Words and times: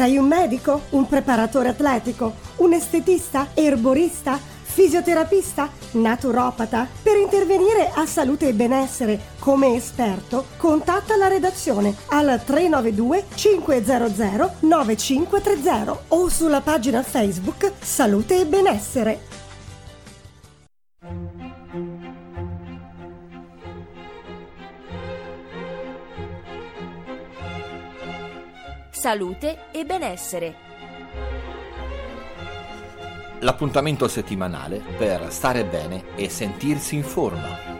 Sei 0.00 0.16
un 0.16 0.28
medico? 0.28 0.84
Un 0.92 1.06
preparatore 1.06 1.68
atletico? 1.68 2.32
Un 2.56 2.72
estetista? 2.72 3.48
Erborista? 3.52 4.40
Fisioterapista? 4.62 5.68
Naturopata? 5.90 6.88
Per 7.02 7.18
intervenire 7.18 7.90
a 7.92 8.06
salute 8.06 8.48
e 8.48 8.54
benessere 8.54 9.20
come 9.40 9.74
esperto, 9.74 10.46
contatta 10.56 11.18
la 11.18 11.28
redazione 11.28 11.94
al 12.06 12.40
392 12.42 13.24
500 13.34 14.54
9530 14.60 16.02
o 16.08 16.28
sulla 16.30 16.62
pagina 16.62 17.02
Facebook 17.02 17.70
Salute 17.82 18.40
e 18.40 18.46
Benessere. 18.46 19.29
Salute 29.00 29.70
e 29.70 29.86
benessere. 29.86 30.54
L'appuntamento 33.38 34.06
settimanale 34.08 34.82
per 34.98 35.32
stare 35.32 35.64
bene 35.64 36.14
e 36.16 36.28
sentirsi 36.28 36.96
in 36.96 37.02
forma. 37.02 37.78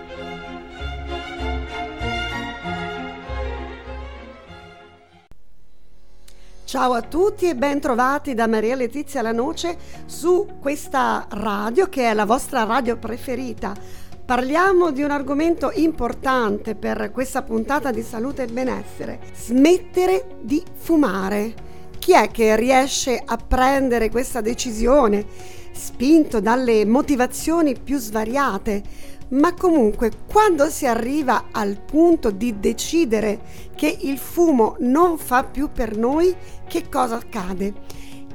Ciao 6.65 6.93
a 6.95 7.03
tutti 7.03 7.49
e 7.49 7.55
ben 7.55 7.81
trovati 7.81 8.33
da 8.33 8.47
Maria 8.47 8.77
Letizia 8.77 9.21
Lanoce 9.21 9.77
su 10.07 10.59
questa 10.59 11.27
radio 11.29 11.89
che 11.91 12.09
è 12.09 12.15
la 12.15 12.25
vostra 12.25 12.63
radio 12.63 12.97
preferita 12.97 13.75
Parliamo 14.31 14.93
di 14.93 15.03
un 15.03 15.11
argomento 15.11 15.73
importante 15.75 16.77
per 16.77 17.11
questa 17.13 17.43
puntata 17.43 17.91
di 17.91 18.01
salute 18.01 18.45
e 18.45 18.47
benessere. 18.47 19.19
Smettere 19.35 20.37
di 20.41 20.63
fumare. 20.73 21.53
Chi 21.99 22.13
è 22.13 22.31
che 22.31 22.55
riesce 22.55 23.21
a 23.25 23.37
prendere 23.37 24.09
questa 24.09 24.41
decisione, 24.41 25.27
spinto 25.73 26.39
dalle 26.39 26.87
motivazioni 26.87 27.77
più 27.77 27.99
svariate? 27.99 28.83
Ma 29.31 29.53
comunque, 29.53 30.13
quando 30.31 30.71
si 30.71 30.87
arriva 30.87 31.47
al 31.51 31.81
punto 31.85 32.31
di 32.31 32.61
decidere 32.61 33.41
che 33.75 33.99
il 34.03 34.17
fumo 34.17 34.77
non 34.79 35.19
fa 35.19 35.43
più 35.43 35.71
per 35.73 35.97
noi, 35.97 36.33
che 36.69 36.89
cosa 36.89 37.17
accade? 37.17 37.75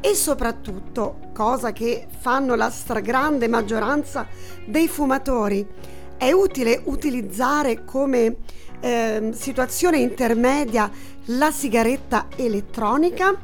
E 0.05 0.13
soprattutto, 0.13 1.31
cosa 1.33 1.71
che 1.71 2.05
fanno 2.19 2.53
la 2.53 2.69
stragrande 2.69 3.47
maggioranza 3.47 4.27
dei 4.63 4.87
fumatori, 4.87 5.65
è 6.15 6.31
utile 6.31 6.79
utilizzare 6.83 7.83
come 7.85 8.35
eh, 8.81 9.31
situazione 9.33 9.97
intermedia 9.97 10.91
la 11.29 11.49
sigaretta 11.49 12.27
elettronica 12.35 13.35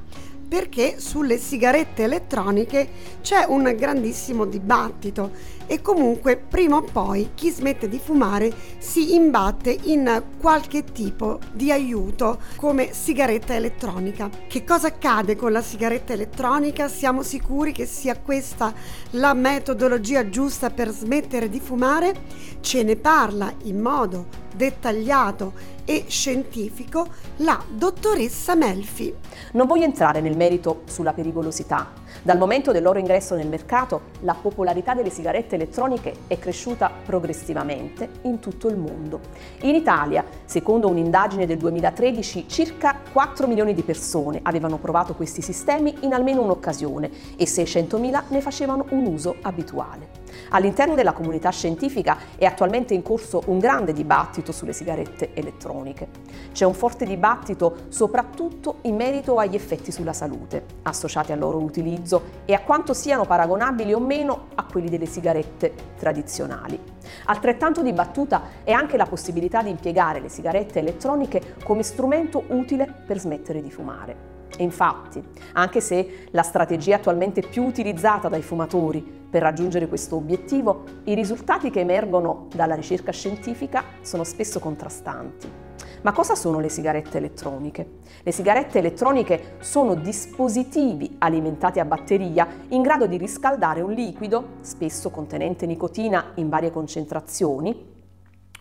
perché 0.48 1.00
sulle 1.00 1.40
sigarette 1.40 2.04
elettroniche 2.04 2.90
c'è 3.22 3.46
un 3.48 3.74
grandissimo 3.76 4.46
dibattito 4.46 5.32
e 5.72 5.82
comunque 5.82 6.36
prima 6.36 6.76
o 6.76 6.82
poi 6.82 7.30
chi 7.34 7.50
smette 7.50 7.88
di 7.88 7.98
fumare 7.98 8.54
si 8.78 9.16
imbatte 9.16 9.72
in 9.84 10.22
qualche 10.38 10.84
tipo 10.84 11.40
di 11.54 11.72
aiuto 11.72 12.40
come 12.58 12.92
sigaretta 12.92 13.56
elettronica. 13.56 14.30
Che 14.50 14.66
cosa 14.66 14.88
accade 14.88 15.38
con 15.38 15.54
la 15.54 15.62
sigaretta 15.62 16.12
elettronica? 16.12 16.90
Siamo 16.90 17.24
sicuri 17.24 17.72
che 17.72 17.86
sia 17.86 18.18
questa 18.18 18.74
la 19.12 19.34
metodologia 19.34 20.28
giusta 20.28 20.72
per 20.72 20.90
smettere 20.90 21.48
di 21.48 21.62
fumare? 21.62 22.16
Ce 22.60 22.84
ne 22.84 22.98
parla 22.98 23.54
in 23.64 23.80
modo 23.80 24.28
dettagliato 24.54 25.54
e 25.86 26.04
scientifico 26.10 27.08
la 27.38 27.64
dottoressa 27.70 28.56
Melfi. 28.56 29.14
Non 29.54 29.68
voglio 29.68 29.86
entrare 29.86 30.20
nel 30.20 30.36
merito 30.36 30.82
sulla 30.88 31.14
pericolosità. 31.14 32.01
Dal 32.24 32.38
momento 32.38 32.72
del 32.72 32.84
loro 32.84 33.00
ingresso 33.00 33.34
nel 33.34 33.48
mercato, 33.48 34.02
la 34.20 34.36
popolarità 34.40 34.94
delle 34.94 35.10
sigarette 35.10 35.56
elettroniche 35.56 36.14
è 36.28 36.38
cresciuta 36.38 36.92
progressivamente 37.04 38.10
in 38.24 38.38
tutto 38.38 38.68
il 38.68 38.78
mondo. 38.78 39.22
In 39.62 39.74
Italia, 39.74 40.24
secondo 40.46 40.88
un'indagine 40.88 41.48
del 41.48 41.58
2013, 41.58 42.48
circa 42.48 43.00
4 43.12 43.48
milioni 43.48 43.74
di 43.74 43.82
persone 43.82 44.40
avevano 44.44 44.78
provato 44.78 45.16
questi 45.16 45.42
sistemi 45.42 45.96
in 46.02 46.14
almeno 46.14 46.44
un'occasione 46.44 47.10
e 47.36 47.46
600.000 47.46 48.24
ne 48.28 48.42
facevano 48.42 48.86
un 48.90 49.08
uso 49.08 49.38
abituale. 49.42 50.21
All'interno 50.50 50.96
della 50.96 51.14
comunità 51.14 51.50
scientifica 51.50 52.18
è 52.38 52.46
attualmente 52.46 52.94
in 52.94 53.02
corso 53.02 53.44
un 53.48 53.60
grande 53.60 53.94
dibattito 53.94 54.52
sulle 54.52 54.74
sigarette 54.74 55.34
elettroniche. 55.34 56.08
C'è 56.52 56.66
un 56.66 56.74
forte 56.74 57.06
dibattito 57.06 57.86
soprattutto 57.90 58.78
in 58.84 58.96
merito 58.96 59.38
agli 59.38 59.56
effetti 59.56 59.92
sulla 59.92 60.14
salute 60.14 60.66
associati 60.84 61.32
al 61.32 61.40
loro 61.40 61.58
utilizzo 61.60 62.40
e 62.46 62.54
a 62.54 62.62
quanto 62.62 62.94
siano 62.94 63.26
paragonabili 63.26 63.94
o 63.94 64.00
meno 64.00 64.48
a 64.56 64.66
quelli 64.66 64.90
delle 64.90 65.06
sigarette 65.06 65.74
tradizionali. 65.98 66.80
Altrettanto 67.26 67.82
dibattuta 67.82 68.42
è 68.64 68.72
anche 68.72 68.98
la 68.98 69.06
possibilità 69.06 69.62
di 69.62 69.70
impiegare 69.70 70.20
le 70.20 70.30
sigarette 70.30 70.80
elettroniche 70.80 71.56
come 71.64 71.84
strumento 71.84 72.44
utile 72.48 72.92
per 73.06 73.20
smettere 73.20 73.62
di 73.62 73.72
fumare. 73.72 74.31
Infatti, 74.62 75.24
anche 75.54 75.82
se 75.82 76.28
la 76.32 76.44
strategia 76.44 76.98
attualmente 76.98 77.42
più 77.42 77.66
utilizzata 77.66 78.30
dai 78.30 78.42
fumatori 78.42 79.02
per 79.02 79.42
raggiungere 79.42 79.88
questo 79.88 80.16
obiettivo, 80.16 80.84
i 81.06 81.16
risultati 81.16 81.70
che 81.70 81.80
emergono 81.80 82.48
dalla 82.54 82.76
ricerca 82.76 83.12
scientifica 83.12 83.84
sono 84.02 84.24
spesso 84.24 84.60
contrastanti. 84.60 85.70
Ma 86.04 86.14
cosa 86.14 86.34
sono 86.36 86.60
le 86.60 86.70
sigarette 86.70 87.18
elettroniche? 87.18 88.00
Le 88.24 88.32
sigarette 88.32 88.80
elettroniche 88.80 89.58
sono 89.60 89.94
dispositivi 89.94 91.16
alimentati 91.20 91.80
a 91.80 91.86
batteria 91.86 92.48
in 92.70 92.82
grado 92.82 93.06
di 93.06 93.18
riscaldare 93.18 93.82
un 93.82 93.92
liquido, 93.92 94.58
spesso 94.62 95.12
contenente 95.12 95.68
nicotina 95.68 96.32
in 96.36 96.50
varie 96.50 96.72
concentrazioni, 96.72 97.90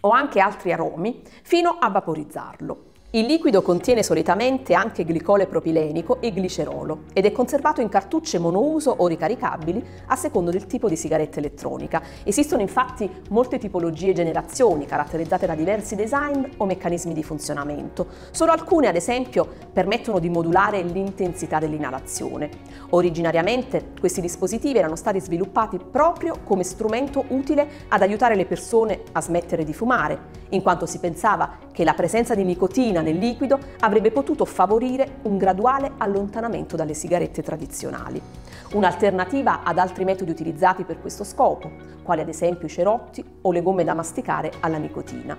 o 0.01 0.11
anche 0.11 0.41
altri 0.41 0.73
aromi, 0.73 1.23
fino 1.43 1.77
a 1.79 1.89
vaporizzarlo. 1.89 2.90
Il 3.13 3.27
liquido 3.27 3.61
contiene 3.61 4.05
solitamente 4.05 4.73
anche 4.73 5.05
glicole 5.05 5.49
propilenico 5.49 6.21
e 6.21 6.31
glicerolo 6.31 7.07
ed 7.13 7.25
è 7.25 7.33
conservato 7.33 7.81
in 7.81 7.89
cartucce 7.89 8.39
monouso 8.39 8.95
o 8.99 9.09
ricaricabili 9.09 9.85
a 10.07 10.15
secondo 10.15 10.53
del 10.53 10.67
tipo 10.67 10.89
di 10.89 10.95
sigaretta 10.95 11.41
elettronica. 11.41 12.01
Esistono 12.23 12.63
infatti 12.63 13.11
molte 13.31 13.59
tipologie 13.59 14.11
e 14.11 14.15
generazioni 14.15 14.87
caratterizzate 14.87 15.45
da 15.45 15.57
diversi 15.57 15.97
design 15.97 16.45
o 16.59 16.67
meccanismi 16.67 17.13
di 17.13 17.25
funzionamento. 17.25 18.07
Solo 18.31 18.53
alcune, 18.53 18.87
ad 18.87 18.95
esempio, 18.95 19.45
permettono 19.73 20.21
di 20.21 20.31
modulare 20.31 20.81
l'intensità 20.83 21.59
dell'inalazione. 21.59 22.49
Originariamente 22.91 23.87
questi 23.99 24.21
dispositivi 24.21 24.79
erano 24.79 24.95
stati 24.95 25.19
sviluppati 25.19 25.79
proprio 25.79 26.37
come 26.45 26.63
strumento 26.63 27.25
utile 27.31 27.69
ad 27.89 28.03
aiutare 28.03 28.37
le 28.37 28.47
persone 28.47 29.01
a 29.11 29.21
smettere 29.21 29.65
di 29.65 29.73
fumare, 29.73 30.40
in 30.51 30.63
quanto 30.63 30.87
si 30.87 30.99
pensava 30.99 31.59
che 31.73 31.85
la 31.85 31.95
presenza 31.95 32.35
di 32.35 32.45
nicotina 32.45 33.01
nel 33.01 33.17
liquido 33.17 33.59
avrebbe 33.81 34.11
potuto 34.11 34.45
favorire 34.45 35.19
un 35.23 35.37
graduale 35.37 35.93
allontanamento 35.99 36.77
dalle 36.77 36.95
sigarette 36.95 37.43
tradizionali. 37.43 38.21
Un'alternativa 38.73 39.63
ad 39.65 39.79
altri 39.79 40.05
metodi 40.05 40.31
utilizzati 40.31 40.85
per 40.85 41.01
questo 41.01 41.25
scopo, 41.25 41.71
quali 42.03 42.21
ad 42.21 42.29
esempio 42.29 42.67
i 42.67 42.71
cerotti 42.71 43.25
o 43.43 43.53
le 43.53 43.63
gomme 43.63 43.85
da 43.85 43.95
masticare 43.95 44.53
alla 44.61 44.79
nicotina. 44.79 45.37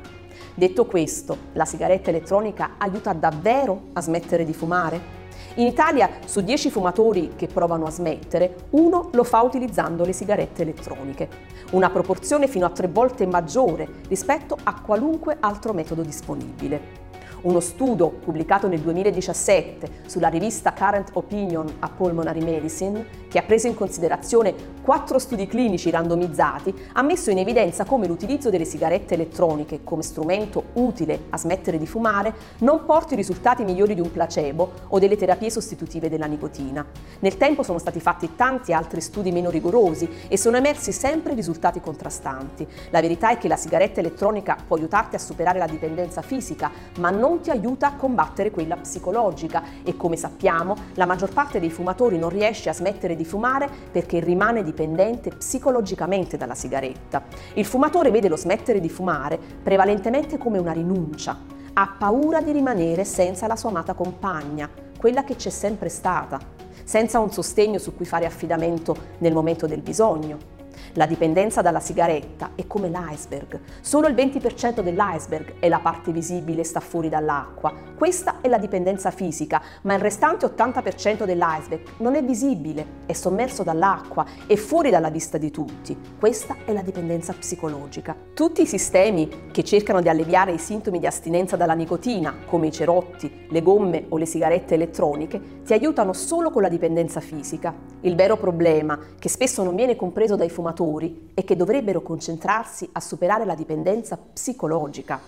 Detto 0.53 0.85
questo, 0.85 1.37
la 1.53 1.65
sigaretta 1.65 2.09
elettronica 2.09 2.71
aiuta 2.77 3.13
davvero 3.13 3.89
a 3.93 4.01
smettere 4.01 4.43
di 4.43 4.53
fumare? 4.53 5.20
In 5.55 5.67
Italia, 5.67 6.09
su 6.25 6.39
10 6.39 6.71
fumatori 6.71 7.33
che 7.35 7.47
provano 7.47 7.85
a 7.85 7.91
smettere, 7.91 8.67
uno 8.69 9.09
lo 9.11 9.25
fa 9.25 9.41
utilizzando 9.41 10.05
le 10.05 10.13
sigarette 10.13 10.61
elettroniche, 10.61 11.27
una 11.71 11.89
proporzione 11.89 12.47
fino 12.47 12.65
a 12.65 12.69
tre 12.69 12.87
volte 12.87 13.25
maggiore 13.25 13.85
rispetto 14.07 14.57
a 14.63 14.79
qualunque 14.79 15.35
altro 15.41 15.73
metodo 15.73 16.03
disponibile. 16.03 16.99
Uno 17.41 17.59
studio 17.59 18.07
pubblicato 18.11 18.69
nel 18.69 18.79
2017 18.79 20.03
sulla 20.05 20.29
rivista 20.29 20.71
Current 20.71 21.09
Opinion 21.13 21.67
a 21.79 21.89
Pulmonary 21.89 22.41
Medicine, 22.41 23.05
che 23.27 23.37
ha 23.37 23.43
preso 23.43 23.67
in 23.67 23.75
considerazione 23.75 24.53
quattro 24.81 25.19
studi 25.19 25.47
clinici 25.47 25.89
randomizzati, 25.89 26.73
ha 26.93 27.01
messo 27.01 27.29
in 27.29 27.37
evidenza 27.37 27.85
come 27.85 28.07
l'utilizzo 28.07 28.49
delle 28.49 28.65
sigarette 28.65 29.13
elettroniche 29.13 29.83
come 29.83 30.01
strumento 30.01 30.63
utile 30.73 31.25
a 31.29 31.37
smettere 31.37 31.77
di 31.77 31.87
fumare 31.87 32.33
non 32.59 32.85
porti 32.85 33.15
risultati 33.15 33.63
migliori 33.63 33.95
di 33.95 34.01
un 34.01 34.11
placebo 34.11 34.71
o 34.89 34.99
delle 34.99 35.15
terapie 35.17 35.49
sostitutive 35.49 36.09
della 36.09 36.25
nicotina. 36.25 36.85
Nel 37.19 37.37
tempo 37.37 37.63
sono 37.63 37.77
stati 37.77 37.99
fatti 37.99 38.35
tanti 38.35 38.73
altri 38.73 39.01
studi 39.01 39.31
meno 39.31 39.49
rigorosi 39.49 40.09
e 40.27 40.37
sono 40.37 40.57
emersi 40.57 40.91
sempre 40.91 41.33
risultati 41.33 41.79
contrastanti. 41.79 42.67
La 42.89 43.01
verità 43.01 43.29
è 43.29 43.37
che 43.37 43.47
la 43.47 43.55
sigaretta 43.55 43.99
elettronica 43.99 44.57
può 44.65 44.77
aiutarti 44.77 45.15
a 45.15 45.19
superare 45.19 45.59
la 45.59 45.67
dipendenza 45.67 46.21
fisica, 46.21 46.71
ma 46.97 47.09
non 47.09 47.41
ti 47.41 47.49
aiuta 47.49 47.87
a 47.87 47.95
combattere 47.95 48.51
quella 48.51 48.77
psicologica 48.77 49.63
e 49.83 49.95
come 49.95 50.15
sappiamo 50.15 50.75
la 50.95 51.05
maggior 51.05 51.31
parte 51.31 51.59
dei 51.59 51.69
fumatori 51.69 52.17
non 52.17 52.29
riesce 52.29 52.69
a 52.69 52.73
smettere 52.73 53.15
di 53.15 53.25
fumare 53.25 53.69
perché 53.91 54.19
rimane 54.19 54.63
dipendente 54.71 55.29
psicologicamente 55.29 56.37
dalla 56.37 56.55
sigaretta. 56.55 57.23
Il 57.53 57.65
fumatore 57.65 58.09
vede 58.09 58.29
lo 58.29 58.37
smettere 58.37 58.79
di 58.79 58.89
fumare 58.89 59.37
prevalentemente 59.61 60.37
come 60.37 60.57
una 60.57 60.71
rinuncia, 60.71 61.37
ha 61.73 61.95
paura 61.97 62.41
di 62.41 62.51
rimanere 62.51 63.03
senza 63.03 63.47
la 63.47 63.55
sua 63.55 63.69
amata 63.69 63.93
compagna, 63.93 64.69
quella 64.97 65.23
che 65.23 65.35
c'è 65.35 65.49
sempre 65.49 65.89
stata, 65.89 66.39
senza 66.83 67.19
un 67.19 67.31
sostegno 67.31 67.77
su 67.77 67.95
cui 67.95 68.05
fare 68.05 68.25
affidamento 68.25 68.95
nel 69.19 69.33
momento 69.33 69.67
del 69.67 69.81
bisogno. 69.81 70.60
La 70.95 71.05
dipendenza 71.05 71.61
dalla 71.61 71.79
sigaretta 71.79 72.51
è 72.55 72.67
come 72.67 72.89
l'iceberg. 72.89 73.59
Solo 73.79 74.09
il 74.09 74.13
20% 74.13 74.81
dell'iceberg 74.81 75.53
è 75.59 75.69
la 75.69 75.79
parte 75.79 76.11
visibile 76.11 76.61
e 76.61 76.63
sta 76.65 76.81
fuori 76.81 77.07
dall'acqua. 77.07 77.73
Questa 77.95 78.41
è 78.41 78.49
la 78.49 78.57
dipendenza 78.57 79.09
fisica, 79.09 79.61
ma 79.83 79.93
il 79.93 80.01
restante 80.01 80.45
80% 80.45 81.23
dell'iceberg 81.23 81.81
non 81.99 82.15
è 82.15 82.23
visibile, 82.23 82.85
è 83.05 83.13
sommerso 83.13 83.63
dall'acqua, 83.63 84.25
è 84.45 84.55
fuori 84.55 84.89
dalla 84.89 85.09
vista 85.09 85.37
di 85.37 85.49
tutti. 85.49 85.97
Questa 86.19 86.57
è 86.65 86.73
la 86.73 86.81
dipendenza 86.81 87.31
psicologica. 87.31 88.13
Tutti 88.33 88.61
i 88.63 88.67
sistemi 88.67 89.49
che 89.51 89.63
cercano 89.63 90.01
di 90.01 90.09
alleviare 90.09 90.51
i 90.51 90.57
sintomi 90.57 90.99
di 90.99 91.07
astinenza 91.07 91.55
dalla 91.55 91.73
nicotina, 91.73 92.35
come 92.45 92.67
i 92.67 92.71
cerotti, 92.71 93.47
le 93.49 93.61
gomme 93.61 94.07
o 94.09 94.17
le 94.17 94.25
sigarette 94.25 94.73
elettroniche, 94.73 95.61
ti 95.63 95.71
aiutano 95.71 96.11
solo 96.11 96.49
con 96.49 96.61
la 96.61 96.69
dipendenza 96.69 97.21
fisica. 97.21 97.73
Il 98.01 98.15
vero 98.15 98.35
problema, 98.35 98.99
che 99.17 99.29
spesso 99.29 99.63
non 99.63 99.75
viene 99.75 99.95
compreso 99.95 100.35
dai 100.35 100.49
fumatori, 100.49 100.79
consumatori 100.81 101.29
e 101.35 101.43
che 101.43 101.55
dovrebbero 101.55 102.01
concentrarsi 102.01 102.89
a 102.93 102.99
superare 102.99 103.45
la 103.45 103.55
dipendenza 103.55 104.17
psicologica. 104.17 105.19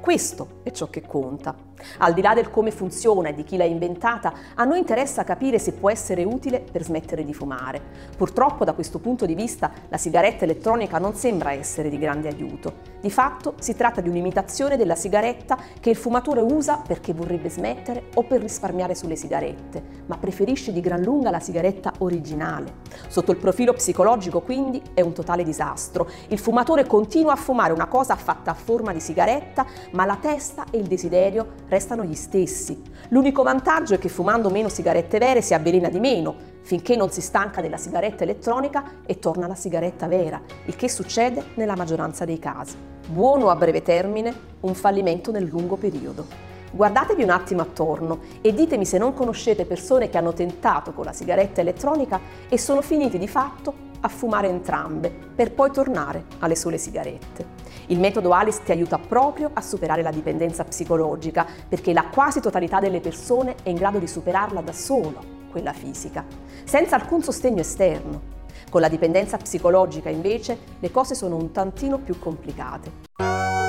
Questo 0.00 0.60
è 0.62 0.70
ciò 0.70 0.88
che 0.90 1.02
conta. 1.02 1.69
Al 1.98 2.14
di 2.14 2.22
là 2.22 2.34
del 2.34 2.50
come 2.50 2.70
funziona 2.70 3.28
e 3.28 3.34
di 3.34 3.44
chi 3.44 3.56
l'ha 3.56 3.64
inventata, 3.64 4.32
a 4.54 4.64
noi 4.64 4.78
interessa 4.78 5.24
capire 5.24 5.58
se 5.58 5.72
può 5.72 5.90
essere 5.90 6.24
utile 6.24 6.60
per 6.60 6.84
smettere 6.84 7.24
di 7.24 7.34
fumare. 7.34 7.80
Purtroppo 8.16 8.64
da 8.64 8.72
questo 8.72 8.98
punto 8.98 9.26
di 9.26 9.34
vista 9.34 9.70
la 9.88 9.96
sigaretta 9.96 10.44
elettronica 10.44 10.98
non 10.98 11.14
sembra 11.14 11.52
essere 11.52 11.88
di 11.88 11.98
grande 11.98 12.28
aiuto. 12.28 12.88
Di 13.00 13.10
fatto 13.10 13.54
si 13.58 13.74
tratta 13.74 14.00
di 14.00 14.08
un'imitazione 14.08 14.76
della 14.76 14.94
sigaretta 14.94 15.56
che 15.80 15.90
il 15.90 15.96
fumatore 15.96 16.40
usa 16.40 16.82
perché 16.86 17.14
vorrebbe 17.14 17.48
smettere 17.48 18.04
o 18.14 18.22
per 18.22 18.40
risparmiare 18.40 18.94
sulle 18.94 19.16
sigarette, 19.16 19.82
ma 20.06 20.18
preferisce 20.18 20.72
di 20.72 20.80
gran 20.80 21.00
lunga 21.00 21.30
la 21.30 21.40
sigaretta 21.40 21.92
originale. 21.98 22.74
Sotto 23.08 23.32
il 23.32 23.38
profilo 23.38 23.72
psicologico 23.72 24.40
quindi 24.40 24.82
è 24.92 25.00
un 25.00 25.12
totale 25.12 25.44
disastro. 25.44 26.08
Il 26.28 26.38
fumatore 26.38 26.86
continua 26.86 27.32
a 27.32 27.36
fumare 27.36 27.72
una 27.72 27.86
cosa 27.86 28.16
fatta 28.16 28.50
a 28.50 28.54
forma 28.54 28.92
di 28.92 29.00
sigaretta, 29.00 29.64
ma 29.92 30.04
la 30.04 30.16
testa 30.16 30.64
e 30.70 30.78
il 30.78 30.86
desiderio 30.86 31.54
restano 31.70 32.04
gli 32.04 32.14
stessi. 32.14 32.82
L'unico 33.08 33.42
vantaggio 33.42 33.94
è 33.94 33.98
che 33.98 34.08
fumando 34.08 34.50
meno 34.50 34.68
sigarette 34.68 35.18
vere 35.18 35.40
si 35.40 35.54
avvelena 35.54 35.88
di 35.88 36.00
meno, 36.00 36.34
finché 36.62 36.96
non 36.96 37.10
si 37.10 37.22
stanca 37.22 37.62
della 37.62 37.78
sigaretta 37.78 38.24
elettronica 38.24 38.84
e 39.06 39.18
torna 39.18 39.46
alla 39.46 39.54
sigaretta 39.54 40.06
vera, 40.08 40.40
il 40.66 40.76
che 40.76 40.88
succede 40.90 41.42
nella 41.54 41.76
maggioranza 41.76 42.24
dei 42.24 42.38
casi. 42.38 42.76
Buono 43.06 43.48
a 43.48 43.56
breve 43.56 43.82
termine, 43.82 44.34
un 44.60 44.74
fallimento 44.74 45.30
nel 45.30 45.44
lungo 45.44 45.76
periodo. 45.76 46.48
Guardatevi 46.72 47.22
un 47.22 47.30
attimo 47.30 47.62
attorno 47.62 48.20
e 48.40 48.52
ditemi 48.52 48.84
se 48.84 48.98
non 48.98 49.14
conoscete 49.14 49.64
persone 49.64 50.08
che 50.08 50.18
hanno 50.18 50.32
tentato 50.32 50.92
con 50.92 51.04
la 51.04 51.12
sigaretta 51.12 51.60
elettronica 51.60 52.20
e 52.48 52.58
sono 52.58 52.82
finiti 52.82 53.18
di 53.18 53.26
fatto 53.26 53.88
a 54.00 54.08
fumare 54.08 54.48
entrambe 54.48 55.10
per 55.34 55.52
poi 55.52 55.70
tornare 55.70 56.24
alle 56.38 56.54
sole 56.54 56.78
sigarette. 56.78 57.69
Il 57.90 57.98
metodo 57.98 58.30
Alice 58.30 58.62
ti 58.64 58.70
aiuta 58.70 58.98
proprio 58.98 59.50
a 59.52 59.60
superare 59.60 60.00
la 60.00 60.12
dipendenza 60.12 60.62
psicologica 60.62 61.44
perché 61.68 61.92
la 61.92 62.06
quasi 62.06 62.40
totalità 62.40 62.78
delle 62.78 63.00
persone 63.00 63.56
è 63.64 63.68
in 63.68 63.74
grado 63.74 63.98
di 63.98 64.06
superarla 64.06 64.60
da 64.60 64.72
solo, 64.72 65.20
quella 65.50 65.72
fisica, 65.72 66.24
senza 66.62 66.94
alcun 66.94 67.20
sostegno 67.20 67.62
esterno. 67.62 68.38
Con 68.70 68.80
la 68.80 68.88
dipendenza 68.88 69.38
psicologica 69.38 70.08
invece 70.08 70.56
le 70.78 70.92
cose 70.92 71.16
sono 71.16 71.34
un 71.34 71.50
tantino 71.50 71.98
più 71.98 72.16
complicate. 72.20 73.59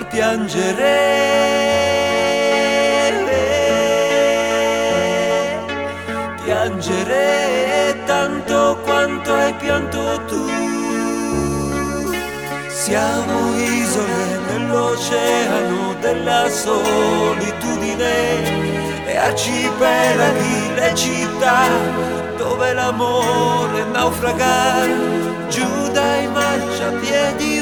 Far 0.00 0.06
piangere 0.08 0.98
piangere 6.42 7.96
tanto 8.06 8.78
quanto 8.84 9.32
hai 9.32 9.52
pianto 9.54 10.20
tu. 10.26 10.48
Siamo 12.68 13.56
isole 13.56 14.38
nell'oceano 14.48 15.94
della 16.00 16.48
solitudine 16.48 18.14
e 19.06 19.16
arcipelaghi 19.16 20.74
le 20.74 20.94
città 20.94 21.66
dove 22.36 22.72
l'amore 22.72 23.84
naufraga 23.92 24.86
giù 25.48 25.90
dai 25.92 26.26
marciapiedi 26.28 27.59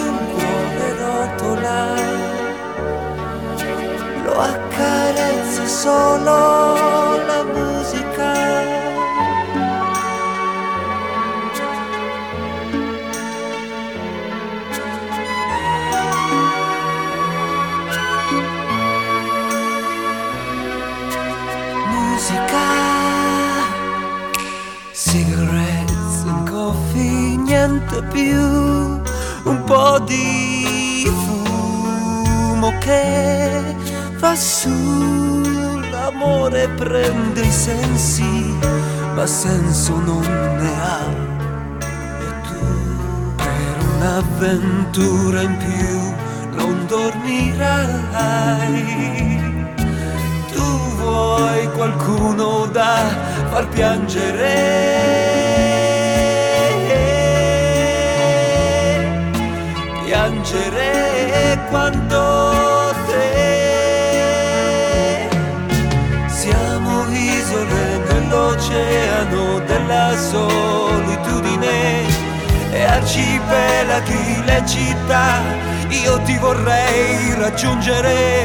lo 4.79 4.85
accarezza 4.85 5.67
solo 5.67 7.27
la 7.27 7.45
musica. 7.45 8.37
Niente 27.49 28.03
più, 28.13 28.41
un 29.45 29.65
po' 29.65 29.99
di 30.01 31.05
fumo 31.07 32.73
che 32.79 33.68
va 34.19 34.35
su, 34.35 35.43
l'amore 35.91 36.69
prende 36.71 37.41
i 37.41 37.51
sensi, 37.51 38.57
ma 39.15 39.27
senso 39.27 39.99
non 39.99 40.23
ne 40.23 40.71
ha. 40.81 41.01
E 42.27 42.41
tu 42.49 43.35
per 43.37 43.77
un'avventura 43.95 45.41
in 45.43 45.57
più 45.57 46.15
non 46.57 46.87
dormirai. 46.87 48.17
Tu 50.53 50.67
vuoi 50.97 51.69
qualcuno 51.73 52.67
da 52.67 52.97
far 53.51 53.69
piangere 53.69 55.19
piangere 60.05 61.59
quanto 61.71 62.78
nell'oceano 69.29 69.61
della 69.67 70.17
solitudine 70.17 72.07
e 72.71 72.85
arcipelaghi 72.85 74.43
le 74.45 74.63
città. 74.67 75.41
Io 75.89 76.21
ti 76.23 76.37
vorrei 76.39 77.35
raggiungere, 77.35 78.45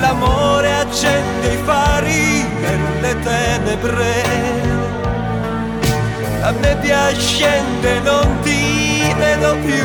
l'amore 0.00 0.74
accende 0.74 1.52
i 1.52 1.58
fari 1.64 2.46
nelle 2.60 3.18
tenebre. 3.20 4.76
La 6.40 6.50
nebbia 6.50 7.12
scende, 7.14 8.00
non 8.00 8.38
ti 8.42 9.12
vedo 9.18 9.56
più. 9.64 9.84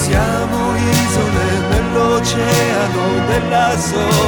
Siamo 0.00 0.74
isole 0.76 1.44
nell'oceano 1.68 3.26
della 3.26 3.76
solitudine, 3.76 4.19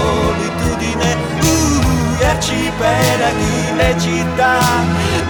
città 4.03 4.59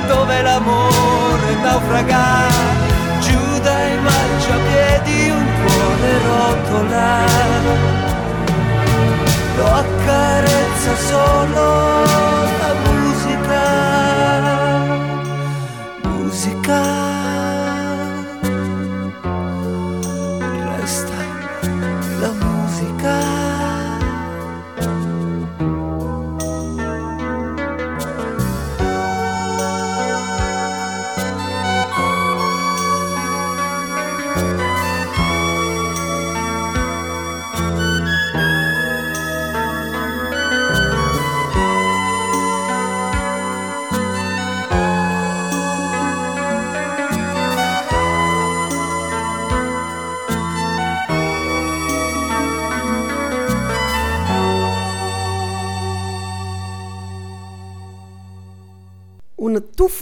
dove 0.07 0.43
l'amore 0.43 1.55
naufraga. 1.63 2.27
Giù 3.21 3.41
dai 3.61 3.99
marciapiedi 3.99 5.31
un 5.31 5.47
cuore 5.61 6.13
rotola 6.29 7.11
lo 9.57 9.67
accarezza 9.85 10.95
solo 11.09 12.12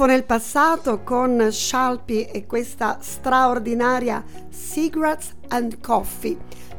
tuffo 0.01 0.07
nel 0.07 0.25
passato 0.25 1.03
con 1.03 1.49
Shalpy 1.51 2.23
e 2.23 2.47
questa 2.47 2.99
straordinaria 3.03 4.25
Cigarettes 4.51 5.35
and 5.49 5.79
Coffee, 5.83 6.39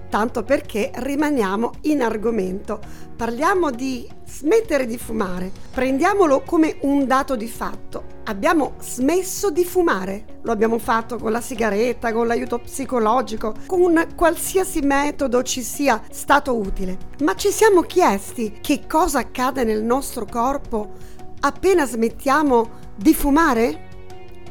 tanto 0.10 0.44
perché 0.44 0.90
rimaniamo 0.92 1.72
in 1.82 2.02
argomento. 2.02 2.80
Parliamo 3.16 3.70
di 3.70 4.10
smettere 4.26 4.88
di 4.88 4.98
fumare. 4.98 5.52
Prendiamolo 5.72 6.42
come 6.42 6.78
un 6.82 7.06
dato 7.06 7.36
di 7.36 7.48
fatto. 7.48 8.06
Abbiamo 8.24 8.74
smesso 8.80 9.52
di 9.52 9.66
fumare. 9.66 10.40
Lo 10.42 10.52
abbiamo 10.52 10.80
fatto 10.80 11.18
con 11.18 11.32
la 11.32 11.42
sigaretta, 11.42 12.12
con 12.14 12.26
l'aiuto 12.26 12.58
psicologico, 12.58 13.54
con 13.68 14.04
qualsiasi 14.16 14.80
metodo 14.82 15.44
ci 15.44 15.62
sia 15.62 16.02
stato 16.10 16.56
utile. 16.56 16.98
Ma 17.20 17.36
ci 17.36 17.52
siamo 17.52 17.82
chiesti 17.82 18.58
che 18.62 18.88
cosa 18.88 19.20
accade 19.20 19.64
nel 19.64 19.84
nostro 19.84 20.26
corpo 20.26 21.20
appena 21.42 21.86
smettiamo 21.86 22.81
di 23.02 23.16
fumare? 23.16 23.90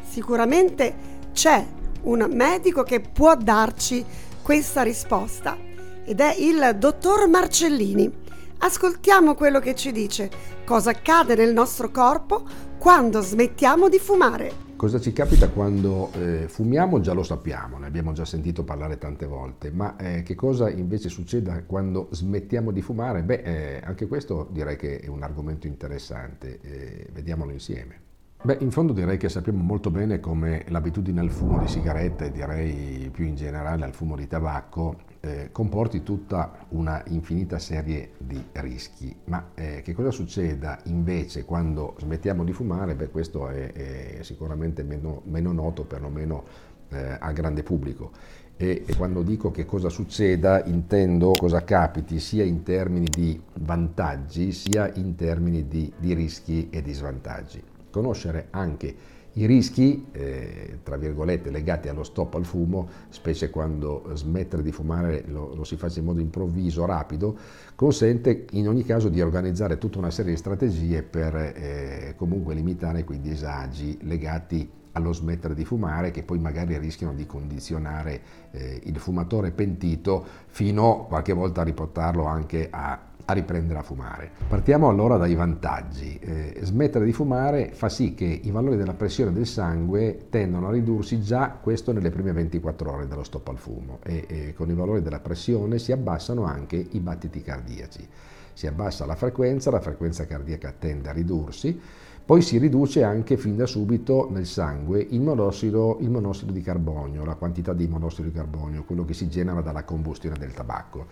Sicuramente 0.03 0.93
c'è 1.33 1.65
un 2.03 2.29
medico 2.33 2.83
che 2.83 3.01
può 3.01 3.37
darci 3.37 4.05
questa 4.43 4.83
risposta 4.83 5.57
ed 6.05 6.19
è 6.19 6.35
il 6.37 6.75
dottor 6.77 7.29
Marcellini. 7.29 8.13
Ascoltiamo 8.59 9.37
quello 9.37 9.61
che 9.61 9.77
ci 9.77 9.93
dice, 9.93 10.29
cosa 10.65 10.91
accade 10.91 11.37
nel 11.37 11.53
nostro 11.53 11.93
corpo 11.93 12.43
quando 12.77 13.21
smettiamo 13.21 13.89
di 13.89 13.99
fumare. 13.99 14.69
Cosa 14.75 14.99
ci 14.99 15.13
capita 15.13 15.49
quando 15.49 16.11
eh, 16.15 16.49
fumiamo 16.49 17.01
già 17.01 17.13
lo 17.13 17.23
sappiamo, 17.23 17.79
ne 17.79 17.87
abbiamo 17.87 18.13
già 18.13 18.25
sentito 18.25 18.65
parlare 18.65 18.99
tante 18.99 19.27
volte, 19.27 19.71
ma 19.71 19.97
eh, 19.97 20.23
che 20.23 20.35
cosa 20.35 20.69
invece 20.69 21.09
succede 21.09 21.65
quando 21.67 22.09
smettiamo 22.11 22.73
di 22.73 22.83
fumare? 22.83 23.23
Beh, 23.23 23.43
eh, 23.45 23.81
anche 23.85 24.09
questo 24.09 24.49
direi 24.51 24.77
che 24.77 24.99
è 24.99 25.07
un 25.07 25.23
argomento 25.23 25.69
interessante, 25.69 26.59
eh, 26.63 27.07
vediamolo 27.13 27.53
insieme. 27.53 28.09
Beh, 28.43 28.57
in 28.61 28.71
fondo 28.71 28.95
direi 28.95 29.19
che 29.19 29.29
sappiamo 29.29 29.63
molto 29.63 29.91
bene 29.91 30.19
come 30.19 30.65
l'abitudine 30.69 31.21
al 31.21 31.29
fumo 31.29 31.59
di 31.59 31.69
sigarette 31.69 32.33
direi 32.33 33.11
più 33.13 33.27
in 33.27 33.35
generale 33.35 33.85
al 33.85 33.93
fumo 33.93 34.17
di 34.17 34.27
tabacco 34.27 34.97
eh, 35.21 35.51
comporti 35.53 36.03
tutta 36.03 36.51
una 36.71 37.03
infinita 37.09 37.59
serie 37.59 38.13
di 38.17 38.43
rischi. 38.53 39.15
Ma 39.27 39.51
eh, 39.55 39.83
che 39.83 39.93
cosa 39.93 40.11
succeda 40.11 40.79
invece 40.85 41.45
quando 41.45 41.97
smettiamo 41.99 42.43
di 42.43 42.55
fumare? 42.55 42.95
Beh, 42.95 43.11
questo 43.11 43.47
è, 43.49 43.73
è 43.73 44.23
sicuramente 44.23 44.85
meno, 44.85 45.21
meno, 45.27 45.53
noto, 45.53 45.85
perlomeno 45.85 46.45
eh, 46.89 47.19
al 47.21 47.35
grande 47.35 47.63
pubblico. 47.63 48.11
E, 48.57 48.85
e 48.87 48.97
quando 48.97 49.21
dico 49.21 49.51
che 49.51 49.67
cosa 49.67 49.91
succeda 49.91 50.65
intendo 50.65 51.33
cosa 51.33 51.63
capiti 51.63 52.19
sia 52.19 52.45
in 52.45 52.63
termini 52.63 53.07
di 53.07 53.39
vantaggi 53.57 54.51
sia 54.53 54.91
in 54.95 55.15
termini 55.15 55.69
di, 55.69 55.93
di 55.99 56.15
rischi 56.15 56.71
e 56.71 56.81
di 56.81 56.95
svantaggi 56.95 57.63
conoscere 57.91 58.49
anche 58.51 59.19
i 59.35 59.47
rischi, 59.47 60.07
eh, 60.13 60.81
tra 60.83 60.97
virgolette, 60.97 61.51
legati 61.51 61.89
allo 61.89 62.03
stop 62.03 62.35
al 62.35 62.45
fumo, 62.45 62.89
specie 63.11 63.51
quando 63.51 64.11
smettere 64.15 64.63
di 64.63 64.73
fumare 64.73 65.25
lo, 65.29 65.55
lo, 65.55 65.63
si 65.63 65.77
faccia 65.77 66.01
in 66.01 66.07
modo 66.07 66.21
improvviso, 66.21 66.85
rapido, 66.85 67.37
consente 67.77 68.47
in 68.53 68.67
ogni 68.67 68.85
caso 68.85 69.09
di 69.09 69.21
organizzare 69.21 69.79
tutta 69.79 69.99
una 69.99 70.11
serie 70.11 70.33
di 70.33 70.39
strategie 70.39 71.03
per 71.03 71.37
eh, 71.37 72.15
comunque 72.17 72.55
limitare 72.55 73.05
quei 73.05 73.21
disagi 73.21 73.99
legati 74.03 74.79
allo 74.93 75.13
smettere 75.13 75.55
di 75.55 75.65
fumare 75.65 76.11
che 76.11 76.25
poi 76.25 76.41
magari 76.41 76.77
rischiano 76.77 77.15
di 77.15 77.25
condizionare 77.25 78.21
eh, 78.51 78.81
il 78.85 78.99
fumatore 78.99 79.53
pentito 79.53 80.25
fino 80.47 81.07
qualche 81.09 81.33
volta 81.33 81.61
a 81.61 81.65
riportarlo 81.65 82.25
anche 82.25 82.67
a 82.69 83.10
a 83.31 83.35
riprendere 83.35 83.79
a 83.79 83.83
fumare. 83.83 84.31
Partiamo 84.49 84.89
allora 84.89 85.17
dai 85.17 85.35
vantaggi. 85.35 86.19
Eh, 86.19 86.59
smettere 86.63 87.05
di 87.05 87.13
fumare 87.13 87.71
fa 87.73 87.89
sì 87.89 88.15
che 88.15 88.25
i 88.25 88.51
valori 88.51 88.77
della 88.77 88.95
pressione 88.95 89.33
del 89.33 89.47
sangue 89.47 90.27
tendono 90.29 90.69
a 90.69 90.71
ridursi 90.71 91.21
già 91.21 91.59
questo 91.61 91.93
nelle 91.93 92.11
prime 92.11 92.33
24 92.33 92.93
ore 92.93 93.07
dello 93.07 93.25
stop 93.25 93.49
al 93.49 93.59
fumo 93.59 93.99
e, 94.03 94.25
e 94.29 94.55
con 94.55 94.71
i 94.71 94.75
valori 94.75 95.03
della 95.03 95.21
pressione 95.21 95.79
si 95.79 95.93
abbassano 95.93 96.45
anche 96.45 96.77
i 96.91 97.01
battiti 97.01 97.43
cardiaci. 97.43 98.09
Si 98.53 98.67
abbassa 98.67 99.07
la 99.07 99.15
frequenza, 99.17 99.71
la 99.71 99.81
frequenza 99.81 100.27
cardiaca 100.27 100.75
tende 100.77 101.09
a 101.09 101.13
ridursi, 101.13 101.81
poi 102.25 102.43
si 102.43 102.59
riduce 102.59 103.03
anche 103.03 103.37
fin 103.37 103.57
da 103.57 103.67
subito 103.67 104.29
nel 104.31 104.47
sangue 104.47 105.05
il 105.11 105.21
monossido, 105.21 105.99
il 106.01 106.11
monossido, 106.11 106.53
di 106.53 106.61
carbonio, 106.63 107.25
la 107.25 107.35
quantità 107.35 107.73
di 107.73 107.89
monossido 107.89 108.29
di 108.29 108.35
carbonio, 108.35 108.85
quello 108.85 109.05
che 109.05 109.15
si 109.15 109.29
genera 109.29 109.61
dalla 109.61 109.85
combustione 109.85 110.37
del 110.39 110.53
tabacco. 110.55 111.07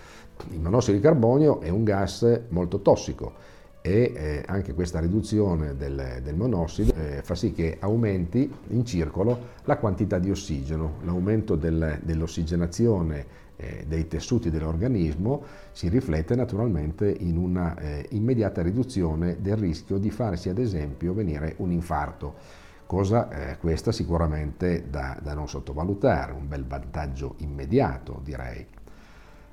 Il 0.50 0.60
monossido 0.60 0.96
di 0.96 1.02
carbonio 1.02 1.60
è 1.60 1.70
un 1.70 1.82
gas 1.82 2.42
molto 2.50 2.80
tossico 2.80 3.56
e 3.80 4.12
eh, 4.14 4.42
anche 4.46 4.74
questa 4.74 5.00
riduzione 5.00 5.76
del, 5.76 6.20
del 6.22 6.34
monossido 6.34 6.92
eh, 6.94 7.22
fa 7.22 7.34
sì 7.34 7.52
che 7.52 7.78
aumenti 7.80 8.50
in 8.68 8.84
circolo 8.84 9.56
la 9.64 9.76
quantità 9.76 10.18
di 10.18 10.30
ossigeno, 10.30 10.98
l'aumento 11.04 11.54
del, 11.54 11.98
dell'ossigenazione 12.02 13.46
eh, 13.58 13.84
dei 13.86 14.06
tessuti 14.06 14.50
dell'organismo 14.50 15.42
si 15.72 15.88
riflette 15.88 16.34
naturalmente 16.34 17.10
in 17.10 17.36
una 17.36 17.76
eh, 17.76 18.06
immediata 18.10 18.62
riduzione 18.62 19.38
del 19.40 19.56
rischio 19.56 19.98
di 19.98 20.10
farsi 20.10 20.48
ad 20.48 20.58
esempio 20.58 21.12
venire 21.12 21.54
un 21.58 21.72
infarto, 21.72 22.34
cosa 22.86 23.28
eh, 23.28 23.58
questa 23.58 23.92
sicuramente 23.92 24.86
da, 24.88 25.18
da 25.20 25.34
non 25.34 25.48
sottovalutare, 25.48 26.32
un 26.32 26.48
bel 26.48 26.64
vantaggio 26.64 27.34
immediato 27.38 28.20
direi. 28.24 28.64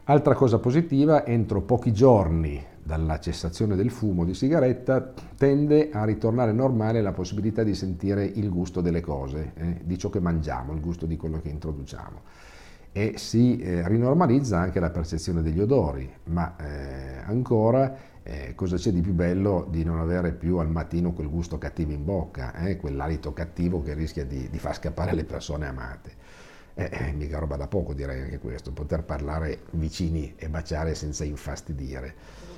Altra 0.07 0.35
cosa 0.35 0.59
positiva, 0.59 1.25
entro 1.25 1.61
pochi 1.61 1.91
giorni 1.91 2.63
dalla 2.83 3.19
cessazione 3.19 3.75
del 3.75 3.89
fumo 3.89 4.23
di 4.23 4.35
sigaretta 4.35 5.13
tende 5.35 5.89
a 5.91 6.05
ritornare 6.05 6.51
normale 6.51 7.01
la 7.01 7.11
possibilità 7.11 7.63
di 7.63 7.73
sentire 7.73 8.23
il 8.23 8.51
gusto 8.51 8.81
delle 8.81 9.01
cose, 9.01 9.53
eh, 9.55 9.81
di 9.83 9.97
ciò 9.97 10.09
che 10.09 10.19
mangiamo, 10.19 10.73
il 10.73 10.79
gusto 10.79 11.07
di 11.07 11.17
quello 11.17 11.41
che 11.41 11.49
introduciamo 11.49 12.53
e 12.97 13.15
si 13.17 13.57
eh, 13.57 13.85
rinormalizza 13.89 14.57
anche 14.57 14.79
la 14.79 14.89
percezione 14.89 15.41
degli 15.41 15.59
odori, 15.59 16.09
ma 16.27 16.55
eh, 16.55 17.17
ancora 17.25 17.93
eh, 18.23 18.53
cosa 18.55 18.77
c'è 18.77 18.93
di 18.93 19.01
più 19.01 19.11
bello 19.11 19.67
di 19.69 19.83
non 19.83 19.99
avere 19.99 20.31
più 20.31 20.59
al 20.59 20.69
mattino 20.69 21.11
quel 21.11 21.29
gusto 21.29 21.57
cattivo 21.57 21.91
in 21.91 22.05
bocca, 22.05 22.55
eh, 22.55 22.77
quell'alito 22.77 23.33
cattivo 23.33 23.81
che 23.81 23.95
rischia 23.95 24.23
di, 24.23 24.47
di, 24.49 24.57
far 24.59 24.75
scappare 24.75 25.13
le 25.13 25.25
persone 25.25 25.67
amate. 25.67 26.11
Eh, 26.73 26.89
eh, 26.89 27.11
mica 27.11 27.37
roba 27.37 27.57
da 27.57 27.67
poco 27.67 27.93
direi 27.93 28.21
anche 28.21 28.39
questo, 28.39 28.71
poter 28.71 29.03
parlare 29.03 29.63
vicini 29.71 30.33
e 30.37 30.47
baciare 30.47 30.95
senza 30.95 31.25
infastidire. 31.25 32.15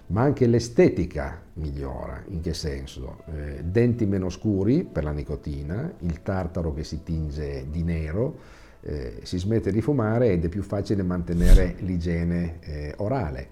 Ma 0.10 0.22
anche 0.22 0.46
l'estetica 0.46 1.42
migliora, 1.54 2.24
in 2.28 2.42
che 2.42 2.54
senso? 2.54 3.24
Eh, 3.34 3.64
denti 3.64 4.06
meno 4.06 4.30
scuri 4.30 4.84
per 4.84 5.04
la 5.04 5.12
nicotina, 5.14 5.92
il 6.02 6.22
tartaro 6.22 6.76
che 6.76 6.84
si 6.84 7.02
tinge 7.02 7.66
di 7.72 7.82
nero, 7.82 8.66
eh, 8.88 9.20
si 9.24 9.38
smette 9.38 9.72
di 9.72 9.82
fumare 9.82 10.32
ed 10.32 10.46
è 10.46 10.50
più 10.50 10.64
facile 10.64 11.04
mantenere 11.04 11.76
l'igiene 11.80 12.60
eh, 12.62 12.94
orale, 12.98 13.48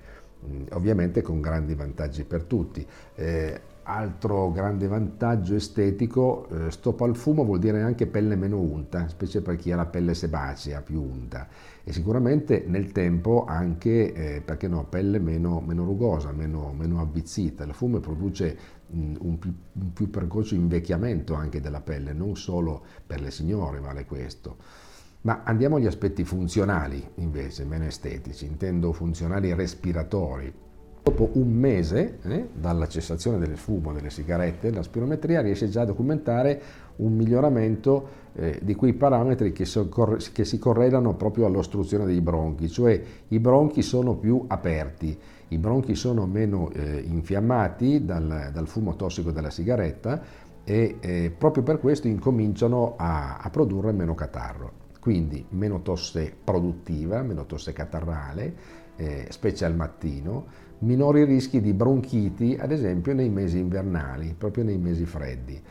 mm, 0.47 0.63
ovviamente 0.71 1.21
con 1.21 1.41
grandi 1.41 1.75
vantaggi 1.75 2.23
per 2.23 2.43
tutti. 2.43 2.85
Eh, 3.15 3.61
altro 3.83 4.51
grande 4.51 4.87
vantaggio 4.87 5.55
estetico, 5.55 6.47
eh, 6.49 6.71
stop 6.71 7.01
al 7.01 7.15
fumo 7.15 7.43
vuol 7.43 7.59
dire 7.59 7.81
anche 7.81 8.07
pelle 8.07 8.35
meno 8.35 8.59
unta, 8.59 9.07
specie 9.07 9.41
per 9.41 9.57
chi 9.57 9.71
ha 9.71 9.75
la 9.75 9.85
pelle 9.85 10.13
sebacea, 10.13 10.81
più 10.81 11.01
unta 11.01 11.47
e 11.87 11.93
sicuramente 11.93 12.63
nel 12.65 12.91
tempo 12.91 13.45
anche, 13.45 14.11
eh, 14.11 14.41
perché 14.41 14.67
no, 14.67 14.85
pelle 14.85 15.19
meno, 15.19 15.61
meno 15.61 15.83
rugosa, 15.83 16.31
meno, 16.31 16.73
meno, 16.73 16.99
avvizzita. 16.99 17.63
Il 17.63 17.75
fumo 17.75 17.99
produce 17.99 18.57
mm, 18.91 19.15
un, 19.19 19.37
più, 19.37 19.53
un 19.73 19.93
più 19.93 20.09
precoce 20.09 20.55
invecchiamento 20.55 21.35
anche 21.35 21.61
della 21.61 21.81
pelle, 21.81 22.11
non 22.11 22.35
solo 22.35 22.83
per 23.05 23.21
le 23.21 23.29
signore 23.29 23.79
vale 23.79 24.05
questo. 24.05 24.57
Ma 25.25 25.41
andiamo 25.43 25.77
agli 25.77 25.87
aspetti 25.87 26.23
funzionali 26.23 27.03
invece, 27.15 27.65
meno 27.65 27.85
estetici, 27.85 28.45
intendo 28.45 28.91
funzionali 28.91 29.51
respiratori. 29.55 30.53
Dopo 31.01 31.31
un 31.33 31.51
mese 31.51 32.19
eh, 32.21 32.49
dalla 32.53 32.87
cessazione 32.87 33.39
del 33.39 33.57
fumo 33.57 33.91
delle 33.91 34.11
sigarette, 34.11 34.71
la 34.71 34.83
spirometria 34.83 35.41
riesce 35.41 35.67
già 35.67 35.81
a 35.81 35.85
documentare 35.85 36.61
un 36.97 37.15
miglioramento 37.15 38.07
eh, 38.35 38.59
di 38.61 38.75
quei 38.75 38.93
parametri 38.93 39.51
che, 39.51 39.65
so, 39.65 39.89
che, 40.31 40.45
si 40.45 40.59
correlano 40.59 41.15
proprio 41.15 41.47
all'ostruzione 41.47 42.05
dei 42.05 42.21
bronchi, 42.21 42.69
cioè 42.69 43.01
i 43.29 43.39
bronchi 43.39 43.81
sono 43.81 44.15
più 44.17 44.43
aperti, 44.47 45.17
i 45.47 45.57
bronchi 45.57 45.95
sono 45.95 46.27
meno 46.27 46.69
eh, 46.71 47.03
infiammati 47.03 48.05
dal, 48.05 48.51
dal, 48.53 48.67
fumo 48.67 48.95
tossico 48.95 49.31
della 49.31 49.49
sigaretta 49.49 50.21
e 50.63 50.97
eh, 50.99 51.33
proprio 51.35 51.63
per 51.63 51.79
questo 51.79 52.07
incominciano 52.07 52.93
a, 52.95 53.37
a 53.37 53.49
produrre 53.49 53.91
meno 53.91 54.13
catarro 54.13 54.83
quindi 55.05 55.45
meno 55.49 55.83
tosse 55.83 56.35
produttiva, 56.43 57.21
meno 57.21 57.45
tosse 57.45 57.73
catarrale, 57.73 58.55
eh, 58.95 59.27
specie 59.29 59.63
al 59.63 59.75
mattino, 59.75 60.47
minori 60.79 61.25
rischi 61.25 61.61
di 61.61 61.73
bronchiti, 61.73 62.57
ad 62.59 62.71
esempio 62.71 63.13
nei 63.13 63.29
mesi 63.29 63.59
invernali, 63.59 64.33
proprio 64.35 64.63
nei 64.63 64.79
mesi 64.79 65.05
freddi. 65.05 65.61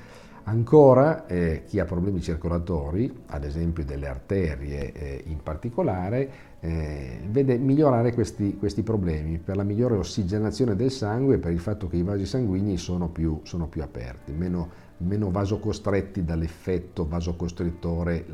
Ancora 0.44 1.26
eh, 1.26 1.64
chi 1.66 1.80
ha 1.80 1.84
problemi 1.84 2.20
circolatori, 2.20 3.12
ad 3.26 3.42
esempio 3.42 3.84
delle 3.84 4.06
arterie 4.06 4.92
eh, 4.92 5.22
in 5.26 5.42
particolare, 5.42 6.30
eh, 6.60 7.18
vede 7.28 7.58
migliorare 7.58 8.14
questi, 8.14 8.56
questi, 8.56 8.84
problemi 8.84 9.38
per 9.38 9.56
la 9.56 9.64
migliore 9.64 9.96
ossigenazione 9.96 10.76
del 10.76 10.92
sangue 10.92 11.34
e 11.34 11.38
per 11.38 11.50
il 11.50 11.58
fatto 11.58 11.88
che 11.88 11.96
i 11.96 12.02
vasi 12.04 12.24
sanguigni 12.24 12.76
sono 12.76 13.08
più, 13.08 13.40
sono 13.42 13.66
più 13.66 13.82
aperti, 13.82 14.30
meno, 14.30 14.70
meno 14.98 15.30
vasocostretti 15.30 16.24
dall'effetto 16.24 17.06
vasocostrittore 17.06 18.24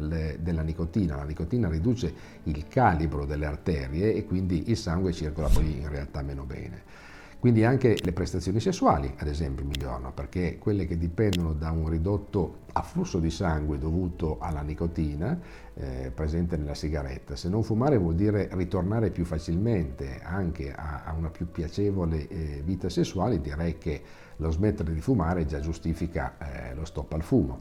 della 0.40 0.62
nicotina. 0.62 1.16
La 1.16 1.24
nicotina 1.24 1.68
riduce 1.68 2.12
il 2.44 2.68
calibro 2.68 3.24
delle 3.24 3.46
arterie 3.46 4.14
e 4.14 4.24
quindi 4.24 4.70
il 4.70 4.76
sangue 4.76 5.12
circola 5.12 5.48
poi 5.48 5.78
in 5.78 5.88
realtà 5.88 6.22
meno 6.22 6.44
bene. 6.44 7.08
Quindi 7.40 7.64
anche 7.64 7.96
le 8.02 8.12
prestazioni 8.12 8.60
sessuali, 8.60 9.14
ad 9.16 9.26
esempio, 9.26 9.64
migliorano, 9.64 10.12
perché 10.12 10.58
quelle 10.58 10.84
che 10.84 10.98
dipendono 10.98 11.54
da 11.54 11.70
un 11.70 11.88
ridotto 11.88 12.58
afflusso 12.72 13.18
di 13.18 13.30
sangue 13.30 13.78
dovuto 13.78 14.36
alla 14.40 14.60
nicotina 14.60 15.40
eh, 15.72 16.12
presente 16.14 16.58
nella 16.58 16.74
sigaretta. 16.74 17.36
Se 17.36 17.48
non 17.48 17.62
fumare 17.62 17.96
vuol 17.96 18.14
dire 18.14 18.50
ritornare 18.52 19.10
più 19.10 19.24
facilmente 19.24 20.20
anche 20.22 20.70
a, 20.70 21.04
a 21.06 21.14
una 21.14 21.30
più 21.30 21.50
piacevole 21.50 22.28
eh, 22.28 22.62
vita 22.62 22.90
sessuale, 22.90 23.40
direi 23.40 23.78
che 23.78 24.02
lo 24.40 24.50
smettere 24.50 24.92
di 24.92 25.00
fumare 25.00 25.46
già 25.46 25.60
giustifica 25.60 26.36
eh, 26.38 26.74
lo 26.74 26.84
stop 26.84 27.12
al 27.12 27.22
fumo 27.22 27.60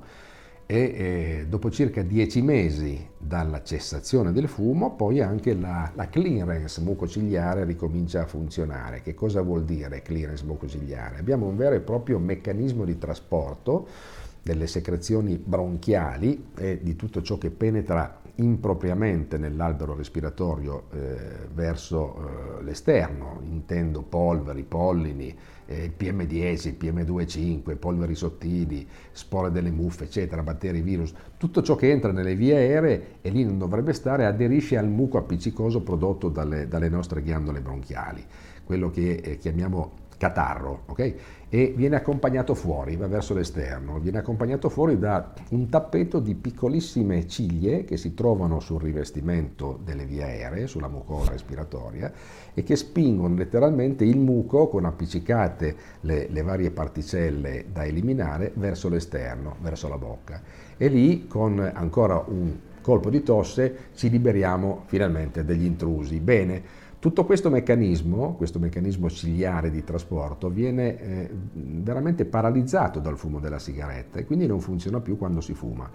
e 0.72 0.78
eh, 0.78 1.46
dopo 1.50 1.72
circa 1.72 2.04
dieci 2.04 2.44
mesi 2.44 3.04
dalla 3.18 3.64
cessazione 3.64 4.32
del 4.32 4.48
fumo 4.48 4.96
poi 4.96 5.20
anche 5.20 5.56
la, 5.56 5.92
la, 5.96 6.10
clearance 6.10 6.80
mucocigliare 6.82 7.64
ricomincia 7.64 8.22
a 8.22 8.26
funzionare. 8.28 9.02
Che 9.02 9.16
cosa 9.16 9.42
vuol 9.42 9.64
dire 9.64 10.04
clearance 10.04 10.46
mucocigliare? 10.46 11.18
Abbiamo 11.18 11.48
un 11.48 11.58
vero 11.58 11.74
e 11.74 11.80
proprio 11.80 12.20
meccanismo 12.20 12.86
di 12.86 13.00
trasporto 13.00 13.88
delle 14.44 14.68
secrezioni 14.68 15.42
bronchiali 15.44 16.50
e 16.56 16.80
di 16.84 16.96
tutto 16.96 17.24
ciò 17.24 17.40
che 17.40 17.50
penetra 17.50 18.20
impropriamente 18.36 19.40
nell'albero 19.40 19.96
respiratorio 19.96 20.84
eh, 20.92 21.48
verso 21.52 22.60
eh, 22.60 22.64
l'esterno, 22.64 23.39
intendo 23.60 24.02
polveri, 24.02 24.64
pollini, 24.64 25.36
eh, 25.66 25.92
PM10, 25.96 26.76
PM2,5, 26.80 27.76
polveri 27.76 28.16
sottili, 28.16 28.88
spore 29.12 29.52
delle 29.52 29.70
muffe, 29.70 30.06
eccetera, 30.06 30.42
batteri, 30.42 30.82
virus, 30.82 31.14
tutto 31.38 31.62
ciò 31.62 31.76
che 31.76 31.92
entra 31.92 32.12
nelle 32.12 32.36
vie 32.36 32.56
aeree 32.56 33.04
e 33.22 33.30
lì 33.30 33.44
non 33.44 33.58
dovrebbe 33.58 33.94
stare 33.94 34.26
aderisce 34.26 34.78
al 34.78 34.88
muco 34.88 35.18
appiccicoso 35.18 35.82
prodotto 35.82 36.30
dalle, 36.30 36.68
dalle 36.68 36.90
nostre 36.90 37.22
ghiandole 37.22 37.62
bronchiali, 37.62 38.26
quello 38.64 38.90
che 38.90 39.16
eh, 39.16 39.38
chiamiamo 39.38 40.08
catarro, 40.20 40.82
ok? 40.88 41.14
E 41.50 41.74
viene 41.76 41.96
accompagnato 41.96 42.54
fuori, 42.54 42.96
va 42.96 43.08
verso 43.08 43.34
l'esterno, 43.34 43.98
viene 44.00 44.20
accompagnato 44.20 44.70
fuori 44.70 45.00
da 45.00 45.34
un 45.50 45.68
tappeto 45.68 46.20
di 46.20 46.36
piccolissime 46.36 47.26
ciglie 47.26 47.86
che 47.86 47.98
si 47.98 48.14
trovano 48.14 48.60
sul 48.60 48.82
rivestimento 48.82 49.80
delle 49.84 50.06
vie 50.06 50.24
aeree, 50.24 50.68
sulla 50.68 50.90
mucosa 50.90 51.32
respiratoria, 51.32 52.12
e 52.54 52.62
che 52.62 52.76
spingono 52.76 53.34
letteralmente 53.34 54.04
il 54.04 54.20
muco 54.20 54.68
con 54.68 54.86
appiccicate 54.86 55.76
le, 56.02 56.28
le 56.30 56.42
varie 56.44 56.70
particelle 56.70 57.66
da 57.72 57.86
eliminare 57.86 58.52
verso 58.56 58.90
l'esterno, 58.90 59.56
verso 59.62 59.88
la 59.88 59.98
bocca. 59.98 60.42
E 60.78 60.88
lì, 60.88 61.26
con 61.26 61.60
ancora 61.74 62.24
un 62.28 62.58
colpo 62.82 63.10
di 63.10 63.24
tosse, 63.24 63.90
ci 63.96 64.10
liberiamo 64.10 64.84
finalmente 64.86 65.44
degli 65.44 65.66
intrusi. 65.66 66.20
Bene, 66.20 66.88
tutto 67.00 67.24
questo 67.24 67.50
meccanismo, 67.50 68.36
questo 68.36 68.60
meccanismo 68.60 69.10
ciliare 69.10 69.72
di 69.72 69.86
trasporto, 69.86 70.50
viene 70.50 71.00
eh, 71.00 71.30
veramente 71.54 72.26
paralizzato 72.26 73.00
dal 73.00 73.18
fumo 73.18 73.40
della 73.40 73.58
sigaretta 73.58 74.20
e 74.20 74.26
quindi 74.26 74.46
non 74.46 74.60
funziona 74.60 75.00
più 75.00 75.18
quando 75.18 75.40
si 75.40 75.54
fuma. 75.54 75.90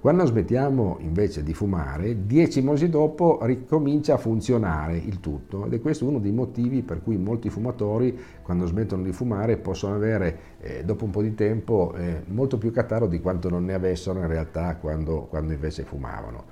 Quando 0.00 0.24
smettiamo 0.24 0.98
invece 1.00 1.42
di 1.42 1.52
fumare, 1.52 2.26
dieci 2.26 2.62
mesi 2.62 2.88
dopo 2.88 3.40
ricomincia 3.42 4.14
a 4.14 4.18
funzionare 4.18 4.96
il 4.96 5.20
tutto 5.20 5.66
ed 5.66 5.74
è 5.74 5.80
questo 5.80 6.06
uno 6.06 6.20
dei 6.20 6.32
motivi 6.32 6.82
per 6.82 7.02
cui 7.02 7.16
molti 7.16 7.50
fumatori 7.50 8.16
quando 8.42 8.66
smettono 8.66 9.02
di 9.02 9.12
fumare 9.12 9.56
possono 9.56 9.94
avere 9.94 10.38
eh, 10.60 10.84
dopo 10.84 11.04
un 11.04 11.10
po' 11.10 11.22
di 11.22 11.34
tempo 11.34 11.92
eh, 11.96 12.22
molto 12.26 12.56
più 12.56 12.70
catarro 12.70 13.08
di 13.08 13.20
quanto 13.20 13.48
non 13.48 13.64
ne 13.64 13.74
avessero 13.74 14.20
in 14.20 14.28
realtà 14.28 14.76
quando, 14.76 15.26
quando 15.28 15.52
invece 15.52 15.82
fumavano. 15.82 16.44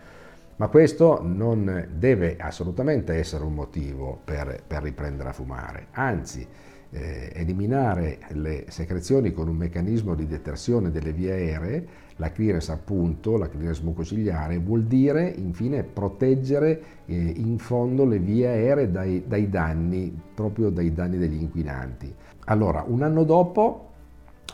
Ma 0.57 0.69
questo 0.69 1.21
non 1.21 1.89
deve 1.97 2.37
assolutamente 2.39 3.15
essere 3.15 3.43
un 3.43 3.55
motivo 3.55 4.21
per, 4.23 4.63
per 4.65 4.83
riprendere 4.83 5.31
a 5.31 5.33
fumare, 5.33 5.89
anzi 5.91 6.47
eh, 6.91 7.33
eliminare 7.35 8.21
le 8.31 8.67
secrezioni 8.69 9.33
con 9.33 9.49
un 9.49 9.57
meccanismo 9.57 10.15
di 10.15 10.29
detersione 10.29 10.93
delle 10.93 11.13
vie 11.13 11.33
aeree, 11.33 11.87
la 12.17 12.31
clearance 12.31 12.71
appunto, 12.71 13.37
la 13.37 13.49
clearance 13.49 13.83
mucociliare, 13.83 14.59
vuol 14.59 14.85
dire 14.85 15.27
infine 15.37 15.83
proteggere 15.83 16.83
eh, 17.07 17.15
in 17.15 17.59
fondo 17.59 18.05
le 18.05 18.21
vie 18.21 18.47
aeree 18.47 18.91
dai, 18.93 19.25
dai 19.27 19.49
danni, 19.49 20.17
proprio 20.35 20.71
dai 20.71 20.93
danni 20.93 21.19
degli 21.19 21.41
inquinanti. 21.41 22.15
Allora, 22.45 22.85
un 22.87 23.03
anno 23.03 23.25
dopo 23.25 23.91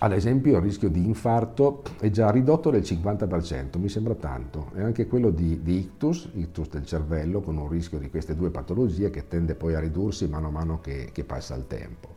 ad 0.03 0.13
esempio 0.13 0.57
il 0.57 0.63
rischio 0.63 0.89
di 0.89 1.05
infarto 1.05 1.83
è 2.01 2.09
già 2.09 2.31
ridotto 2.31 2.71
del 2.71 2.81
50%, 2.81 3.79
mi 3.79 3.91
sembra 3.91 4.15
tanto, 4.15 4.71
e 4.75 4.81
anche 4.81 5.07
quello 5.07 5.31
di, 5.31 5.61
di, 5.63 5.77
ictus, 5.77 6.31
ictus 6.35 6.71
del 6.71 6.87
cervello, 6.87 7.43
con 7.43 7.59
un 7.59 7.69
rischio 7.69 7.99
di 7.99 8.09
queste 8.09 8.35
due 8.35 8.49
patologie 8.49 9.11
che 9.11 9.29
tende 9.29 9.55
poi 9.55 9.75
a 9.75 9.81
ridursi 9.81 10.27
mano 10.27 10.49
a 10.49 10.51
mano 10.51 10.81
che, 10.81 11.11
che 11.13 11.25
passa 11.25 11.55
il 11.55 11.67
tempo. 11.67 12.17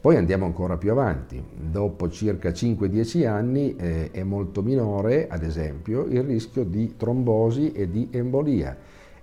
Poi 0.00 0.16
andiamo 0.16 0.46
ancora 0.46 0.78
più 0.78 0.92
avanti, 0.92 1.44
dopo 1.54 2.08
circa 2.08 2.48
5-10 2.48 3.26
anni 3.26 3.76
eh, 3.76 4.10
è 4.12 4.22
molto 4.22 4.62
minore, 4.62 5.28
ad 5.28 5.42
esempio, 5.42 6.06
il 6.06 6.22
rischio 6.22 6.64
di 6.64 6.94
trombosi 6.96 7.72
e 7.72 7.90
di 7.90 8.08
embolia 8.10 8.74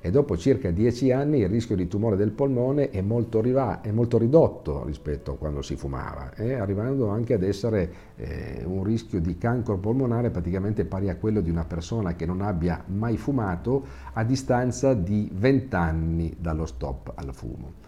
e 0.08 0.10
dopo 0.10 0.38
circa 0.38 0.72
10 0.72 1.12
anni 1.12 1.39
il 1.39 1.50
rischio 1.50 1.76
di 1.76 1.86
tumore 1.86 2.15
del 2.15 2.32
polmone 2.32 2.91
è 2.91 3.02
molto, 3.02 3.41
riva- 3.41 3.82
è 3.82 3.91
molto 3.91 4.17
ridotto 4.17 4.86
rispetto 4.86 5.34
a 5.34 5.36
quando 5.36 5.62
si 5.62 5.76
fumava, 5.76 6.34
eh, 6.36 6.54
arrivando 6.54 7.10
anche 7.10 7.34
ad 7.34 7.43
essere 7.43 7.91
eh, 8.15 8.63
un 8.63 8.86
rischio 8.86 9.20
di 9.20 9.38
cancro 9.38 9.78
polmonare 9.78 10.30
praticamente 10.30 10.86
pari 10.86 11.10
a 11.10 11.17
quello 11.17 11.41
di 11.41 11.50
una 11.50 11.65
persona 11.65 12.15
che 12.15 12.26
non 12.26 12.39
abbia 12.39 12.82
mai 12.88 13.17
fumato 13.17 13.86
a 14.13 14.24
distanza 14.24 14.93
di 14.93 15.30
20 15.34 15.76
anni 15.76 16.34
dallo 16.39 16.65
stop 16.65 17.12
al 17.13 17.34
fumo. 17.34 17.87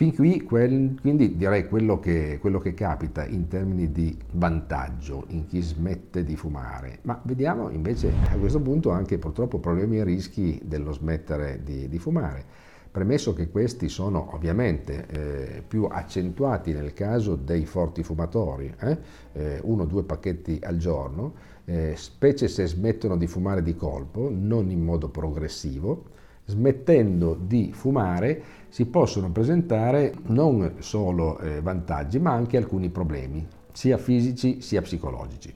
Fin 0.00 0.14
qui, 0.14 0.40
quel, 0.44 0.98
quindi 0.98 1.36
direi 1.36 1.68
quello 1.68 2.00
che, 2.00 2.38
quello 2.40 2.58
che, 2.58 2.72
capita 2.72 3.26
in 3.26 3.48
termini 3.48 3.92
di 3.92 4.16
vantaggio 4.32 5.26
in 5.28 5.44
chi 5.44 5.60
smette 5.60 6.24
di 6.24 6.36
fumare, 6.36 7.00
ma 7.02 7.20
vediamo 7.24 7.68
invece 7.68 8.10
a 8.30 8.36
questo 8.38 8.62
punto 8.62 8.92
anche 8.92 9.18
purtroppo 9.18 9.58
problemi 9.58 9.98
e 9.98 10.04
rischi 10.04 10.58
dello 10.64 10.92
smettere 10.92 11.60
di, 11.62 11.86
di 11.86 11.98
fumare. 11.98 12.42
Premesso 12.90 13.34
che 13.34 13.50
questi 13.50 13.90
sono 13.90 14.34
ovviamente 14.34 15.06
eh, 15.06 15.62
più 15.68 15.84
accentuati 15.84 16.72
nel 16.72 16.94
caso 16.94 17.36
dei 17.36 17.66
forti 17.66 18.02
fumatori, 18.02 18.74
eh? 18.80 18.98
Eh, 19.34 19.60
uno 19.64 19.82
o 19.82 19.84
due 19.84 20.04
pacchetti 20.04 20.60
al 20.62 20.78
giorno, 20.78 21.34
eh, 21.66 21.92
specie 21.96 22.48
se 22.48 22.66
smettono 22.66 23.18
di 23.18 23.26
fumare 23.26 23.62
di 23.62 23.76
colpo, 23.76 24.30
non 24.32 24.70
in 24.70 24.82
modo 24.82 25.10
progressivo, 25.10 26.04
smettendo 26.50 27.38
di 27.40 27.70
fumare 27.72 28.42
si 28.68 28.86
possono 28.86 29.30
presentare 29.30 30.12
non 30.26 30.74
solo 30.78 31.38
eh, 31.38 31.60
vantaggi 31.60 32.18
ma 32.18 32.32
anche 32.32 32.56
alcuni 32.56 32.90
problemi, 32.90 33.46
sia 33.72 33.96
fisici 33.96 34.60
sia 34.60 34.82
psicologici. 34.82 35.54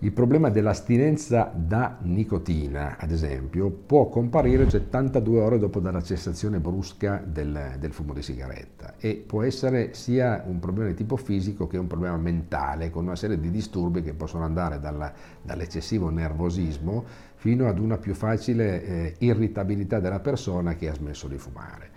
Il 0.00 0.12
problema 0.12 0.48
dell'astinenza 0.48 1.52
da 1.52 1.98
nicotina, 2.02 2.98
ad 3.00 3.10
esempio, 3.10 3.68
può 3.68 4.08
comparire 4.08 4.70
72 4.70 5.40
ore 5.40 5.58
dopo 5.58 5.80
dalla 5.80 6.00
cessazione 6.02 6.60
brusca 6.60 7.20
del, 7.26 7.74
del, 7.80 7.92
fumo 7.92 8.12
di 8.12 8.22
sigaretta 8.22 8.94
e 8.96 9.16
può 9.16 9.42
essere 9.42 9.94
sia 9.94 10.44
un 10.46 10.60
problema 10.60 10.90
di 10.90 10.94
tipo 10.94 11.16
fisico 11.16 11.66
che 11.66 11.78
un 11.78 11.88
problema 11.88 12.16
mentale, 12.16 12.90
con 12.90 13.06
una 13.06 13.16
serie 13.16 13.40
di 13.40 13.50
disturbi 13.50 14.00
che 14.00 14.14
possono 14.14 14.44
andare 14.44 14.78
dalla, 14.78 15.12
dall'eccessivo 15.42 16.10
nervosismo 16.10 17.04
fino 17.38 17.68
ad 17.68 17.78
una 17.78 17.98
più 17.98 18.14
facile 18.14 18.84
eh, 18.84 19.14
irritabilità 19.18 20.00
della 20.00 20.18
persona 20.18 20.74
che 20.74 20.88
ha 20.88 20.94
smesso 20.94 21.28
di 21.28 21.38
fumare. 21.38 21.90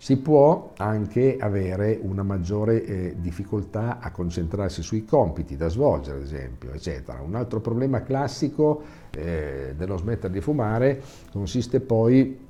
Si 0.00 0.16
può 0.16 0.72
anche 0.76 1.36
avere 1.38 1.98
una 2.00 2.22
maggiore 2.22 2.84
eh, 2.84 3.16
difficoltà 3.18 3.98
a 3.98 4.10
concentrarsi 4.10 4.80
sui 4.80 5.04
compiti 5.04 5.56
da 5.56 5.68
svolgere, 5.68 6.18
ad 6.18 6.22
esempio, 6.22 6.72
eccetera. 6.72 7.20
Un 7.20 7.34
altro 7.34 7.60
problema 7.60 8.02
classico 8.02 8.82
eh, 9.10 9.74
dello 9.76 9.96
smettere 9.96 10.32
di 10.32 10.40
fumare 10.40 11.02
consiste 11.32 11.80
poi 11.80 12.46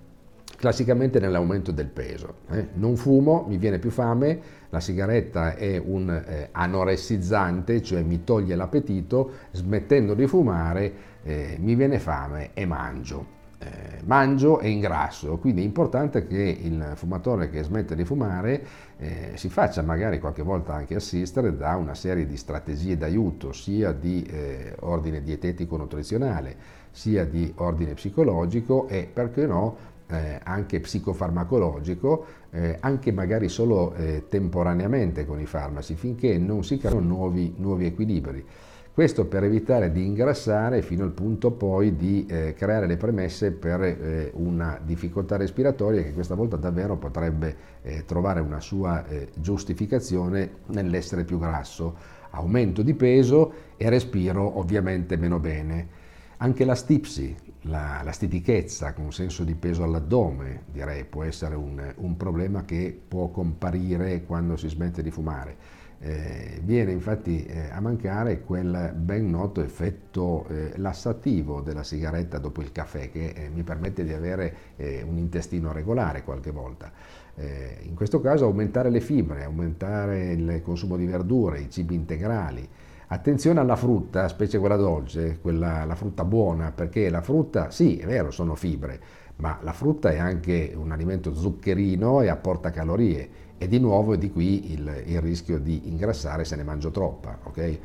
classicamente 0.59 1.21
nell'aumento 1.21 1.71
del 1.71 1.87
peso. 1.87 2.41
Eh. 2.51 2.69
Non 2.75 2.97
fumo, 2.97 3.47
mi 3.49 3.57
viene 3.57 3.79
più 3.79 3.91
fame, 3.91 4.41
la 4.71 4.81
sigaretta 4.81 5.55
è 5.55 5.79
un 5.79 6.11
eh, 6.11 6.49
anoressizzante, 6.51 7.81
cioè 7.81 8.03
mi 8.03 8.25
toglie 8.25 8.57
l'appetito, 8.57 9.31
smettendo 9.53 10.15
di 10.15 10.27
fumare 10.27 10.93
eh, 11.23 11.57
mi 11.61 11.75
viene 11.75 11.99
fame 11.99 12.51
e 12.55 12.67
mangio 12.67 13.37
eh, 13.59 14.03
mangio 14.05 14.61
e 14.61 14.69
ingrasso, 14.71 15.37
quindi 15.39 15.63
è 15.63 15.65
importante 15.65 16.27
che 16.27 16.59
il 16.63 16.93
fumatore 16.95 17.51
che 17.51 17.65
smette 17.65 17.97
di 17.97 18.05
fumare 18.05 18.65
eh, 18.99 19.33
si 19.35 19.49
faccia 19.49 19.83
magari 19.83 20.21
qualche 20.21 20.43
volta 20.43 20.75
anche 20.75 20.95
assistere 20.95 21.57
da 21.57 21.75
una 21.75 21.95
serie 21.95 22.25
di 22.25 22.37
strategie 22.37 22.97
d'aiuto, 22.97 23.53
sia 23.53 23.93
di 23.93 24.23
eh, 24.23 24.77
ordine 24.81 25.23
dietetico-nutrizionale, 25.23 26.57
sia 26.93 27.25
di 27.25 27.53
ordine 27.57 27.95
psicologico 27.95 28.87
e 28.87 29.09
perché 29.13 29.47
no 29.47 29.97
eh, 30.09 30.41
anche 30.43 30.81
psicofarmacologico, 30.81 32.25
eh, 32.51 32.77
anche 32.81 33.13
magari 33.13 33.49
solo 33.49 33.95
eh, 33.95 34.25
temporaneamente 34.29 35.27
con 35.27 35.41
i 35.41 35.47
farmaci, 35.47 35.95
finché 35.95 36.39
non 36.39 36.65
si 36.65 36.79
creano 36.79 37.01
nuovi, 37.01 37.55
nuovi 37.57 37.87
equilibri. 37.87 38.45
Questo 38.93 39.27
per 39.27 39.45
evitare 39.45 39.93
di 39.93 40.05
ingrassare 40.05 40.83
fino 40.83 41.05
al 41.05 41.13
punto 41.13 41.53
poi 41.53 41.95
di 41.95 42.27
eh, 42.29 42.55
creare 42.55 42.89
le 42.89 42.97
premesse 42.97 43.53
per 43.53 43.81
eh, 43.81 44.33
una 44.35 44.81
difficoltà 44.83 45.37
respiratoria 45.37 46.03
che 46.03 46.13
questa 46.13 46.35
volta 46.35 46.57
davvero 46.57 46.97
potrebbe 46.97 47.55
eh, 47.83 48.05
trovare 48.05 48.41
una 48.41 48.59
sua 48.59 49.05
giustificazione 49.35 50.51
nell'essere 50.67 51.23
più 51.23 51.39
grasso, 51.39 51.95
aumento 52.31 52.83
di 52.83 52.95
peso 52.95 53.53
e 53.77 53.89
respiro 53.89 54.59
ovviamente 54.59 55.17
meno 55.17 55.39
bene. 55.39 55.98
Anche 56.41 56.65
la 56.65 56.77
stipsi, 56.77 57.35
la, 57.63 58.01
la 58.05 58.13
stitichezza 58.13 58.93
con 58.93 59.07
un 59.07 59.13
senso 59.13 59.43
di 59.43 59.57
peso 59.57 59.83
all'addome, 59.83 60.63
direi, 60.71 61.05
può 61.05 61.25
essere 61.25 61.57
un, 61.57 61.83
un 61.97 62.17
problema 62.17 62.65
che 62.65 62.97
può 63.09 63.31
comparire 63.31 64.23
quando 64.23 64.57
si 64.57 64.69
smette 64.69 65.03
di 65.03 65.11
fumare. 65.11 65.57
Eh, 65.99 66.61
viene 66.63 66.93
infatti 66.93 67.45
eh, 67.45 67.71
a 67.73 67.81
mancare 67.81 68.43
quel 68.43 68.93
ben 68.95 69.29
noto 69.29 69.61
effetto 69.63 70.47
eh, 70.47 70.75
lassativo 70.77 71.61
della 71.61 71.83
sigaretta 71.83 72.39
dopo 72.39 72.61
il 72.61 72.71
caffè 72.71 73.11
che 73.11 73.31
eh, 73.31 73.49
mi 73.49 73.65
permette 73.65 74.05
di 74.05 74.13
avere 74.13 74.55
eh, 74.77 75.03
un 75.03 75.19
intestino 75.19 75.73
regolare 75.73 76.23
qualche 76.23 76.53
volta. 76.53 76.93
Eh, 77.35 77.79
in 77.83 77.97
questo 77.97 78.21
caso 78.21 78.45
aumentare 78.45 78.91
le 78.91 79.01
fibre, 79.01 79.43
aumentare 79.43 80.31
il 80.31 80.61
consumo 80.63 80.97
di 80.97 81.07
verdure, 81.07 81.63
i 81.63 81.69
cibi 81.69 81.97
integrali. 81.97 82.69
Attenzione 83.11 83.61
alla 83.61 83.77
frutta, 83.77 84.29
specie 84.29 84.59
quella 84.59 84.77
dolce, 84.77 85.39
quella, 85.41 85.87
la 85.87 85.95
frutta 85.95 86.25
buona, 86.25 86.73
perché 86.73 87.09
la 87.09 87.23
frutta, 87.23 87.71
sì, 87.71 87.97
è 87.97 88.05
vero, 88.05 88.31
sono 88.31 88.55
fibre, 88.55 89.01
ma 89.37 89.59
la 89.63 89.73
frutta 89.73 90.11
è 90.11 90.19
anche 90.19 90.75
un 90.77 90.93
alimento 90.93 91.35
zuccherino 91.35 92.21
e 92.21 92.29
apporta 92.29 92.71
calorie 92.71 93.31
e 93.57 93.67
di 93.67 93.81
nuovo 93.81 94.13
è 94.13 94.19
di 94.19 94.31
qui 94.31 94.73
il, 94.73 95.05
il 95.07 95.21
rischio 95.23 95.59
di 95.59 95.89
ingrassare 95.89 96.45
se 96.45 96.57
ne 96.57 96.65
mangio 96.65 96.91
troppa. 96.91 97.39
Okay? 97.45 97.81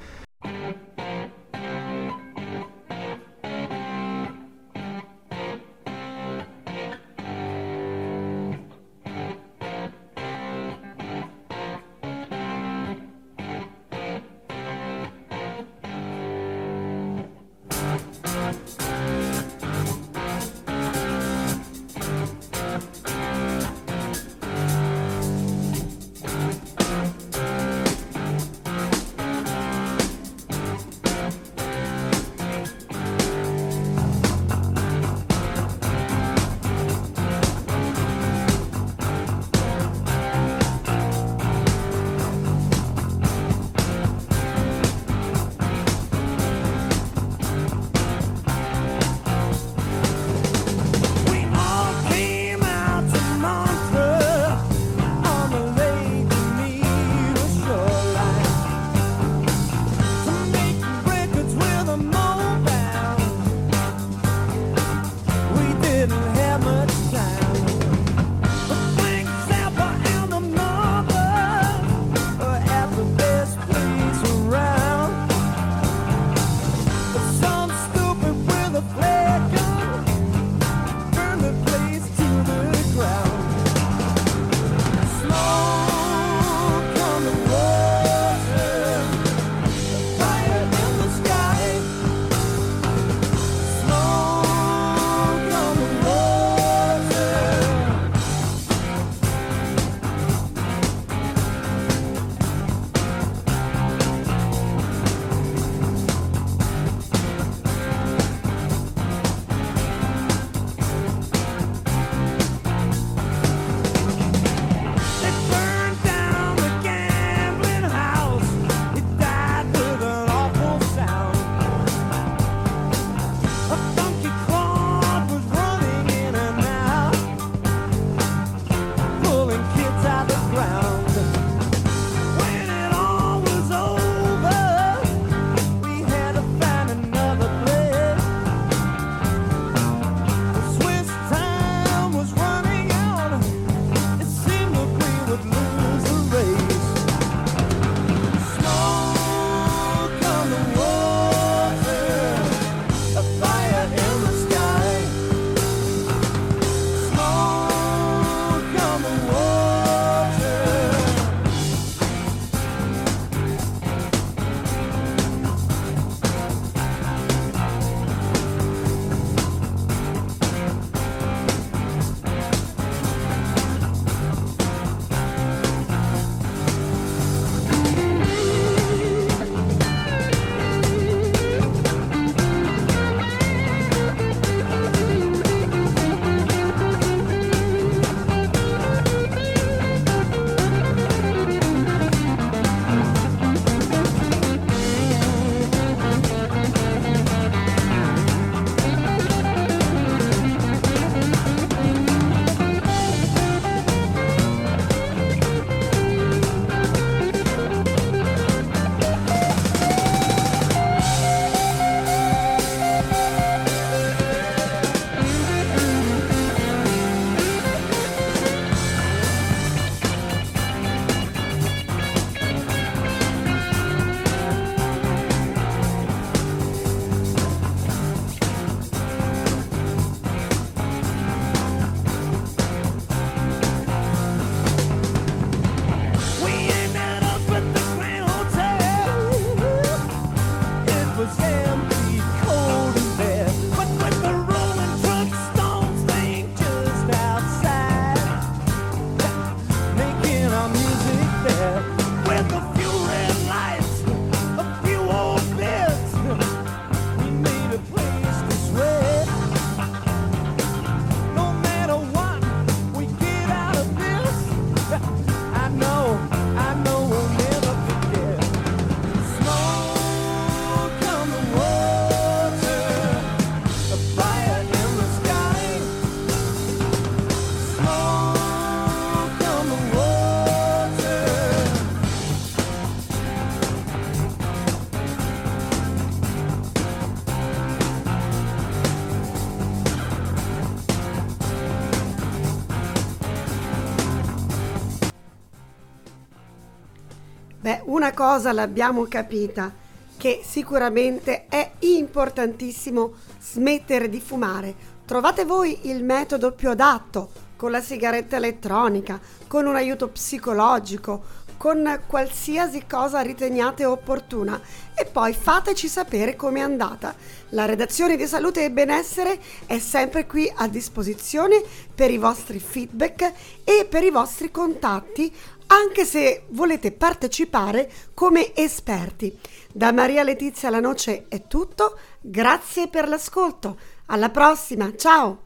Cosa 298.13 298.51
l'abbiamo 298.51 299.05
capita, 299.09 299.73
che 300.17 300.41
sicuramente 300.45 301.47
è 301.47 301.71
importantissimo 301.79 303.13
smettere 303.39 304.07
di 304.07 304.21
fumare. 304.21 304.75
Trovate 305.03 305.45
voi 305.45 305.89
il 305.89 306.03
metodo 306.03 306.51
più 306.51 306.69
adatto, 306.69 307.31
con 307.55 307.71
la 307.71 307.81
sigaretta 307.81 308.35
elettronica, 308.35 309.19
con 309.47 309.65
un 309.65 309.75
aiuto 309.75 310.09
psicologico, 310.09 311.23
con 311.57 312.01
qualsiasi 312.07 312.85
cosa 312.85 313.21
riteniate 313.21 313.85
opportuna 313.85 314.59
e 314.93 315.05
poi 315.05 315.33
fateci 315.33 315.87
sapere 315.87 316.35
com'è 316.35 316.59
andata. 316.59 317.15
La 317.49 317.65
redazione 317.65 318.17
di 318.17 318.27
Salute 318.27 318.65
e 318.65 318.71
Benessere 318.71 319.39
è 319.65 319.79
sempre 319.79 320.25
qui 320.25 320.51
a 320.53 320.67
disposizione 320.67 321.63
per 321.95 322.11
i 322.11 322.17
vostri 322.17 322.59
feedback 322.59 323.31
e 323.63 323.87
per 323.89 324.03
i 324.03 324.09
vostri 324.09 324.51
contatti 324.51 325.33
anche 325.67 326.05
se 326.05 326.45
volete 326.49 326.91
partecipare 326.91 327.91
come 328.13 328.55
esperti. 328.55 329.37
Da 329.71 329.91
Maria 329.91 330.23
Letizia 330.23 330.69
La 330.69 330.79
Noce 330.79 331.25
è 331.27 331.47
tutto, 331.47 331.97
grazie 332.21 332.87
per 332.87 333.07
l'ascolto, 333.07 333.77
alla 334.07 334.29
prossima, 334.29 334.93
ciao! 334.95 335.41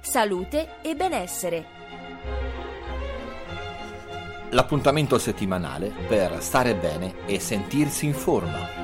Salute 0.00 0.80
e 0.82 0.94
benessere. 0.94 1.66
L'appuntamento 4.50 5.18
settimanale 5.18 5.92
per 6.06 6.40
stare 6.40 6.76
bene 6.76 7.26
e 7.26 7.40
sentirsi 7.40 8.06
in 8.06 8.14
forma. 8.14 8.83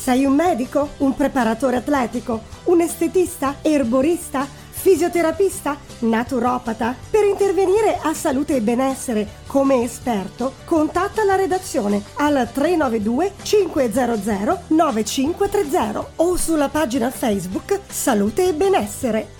Sei 0.00 0.24
un 0.24 0.34
medico? 0.34 0.92
Un 0.98 1.14
preparatore 1.14 1.76
atletico? 1.76 2.40
Un 2.64 2.80
estetista? 2.80 3.56
Erborista? 3.60 4.48
Fisioterapista? 4.70 5.76
Naturopata? 5.98 6.96
Per 7.10 7.22
intervenire 7.22 7.98
a 8.00 8.14
salute 8.14 8.56
e 8.56 8.60
benessere 8.62 9.28
come 9.46 9.82
esperto, 9.82 10.54
contatta 10.64 11.22
la 11.24 11.34
redazione 11.34 12.02
al 12.14 12.48
392 12.50 13.32
500 13.42 14.58
9530 14.68 16.12
o 16.16 16.36
sulla 16.38 16.70
pagina 16.70 17.10
Facebook 17.10 17.80
Salute 17.86 18.48
e 18.48 18.54
Benessere. 18.54 19.38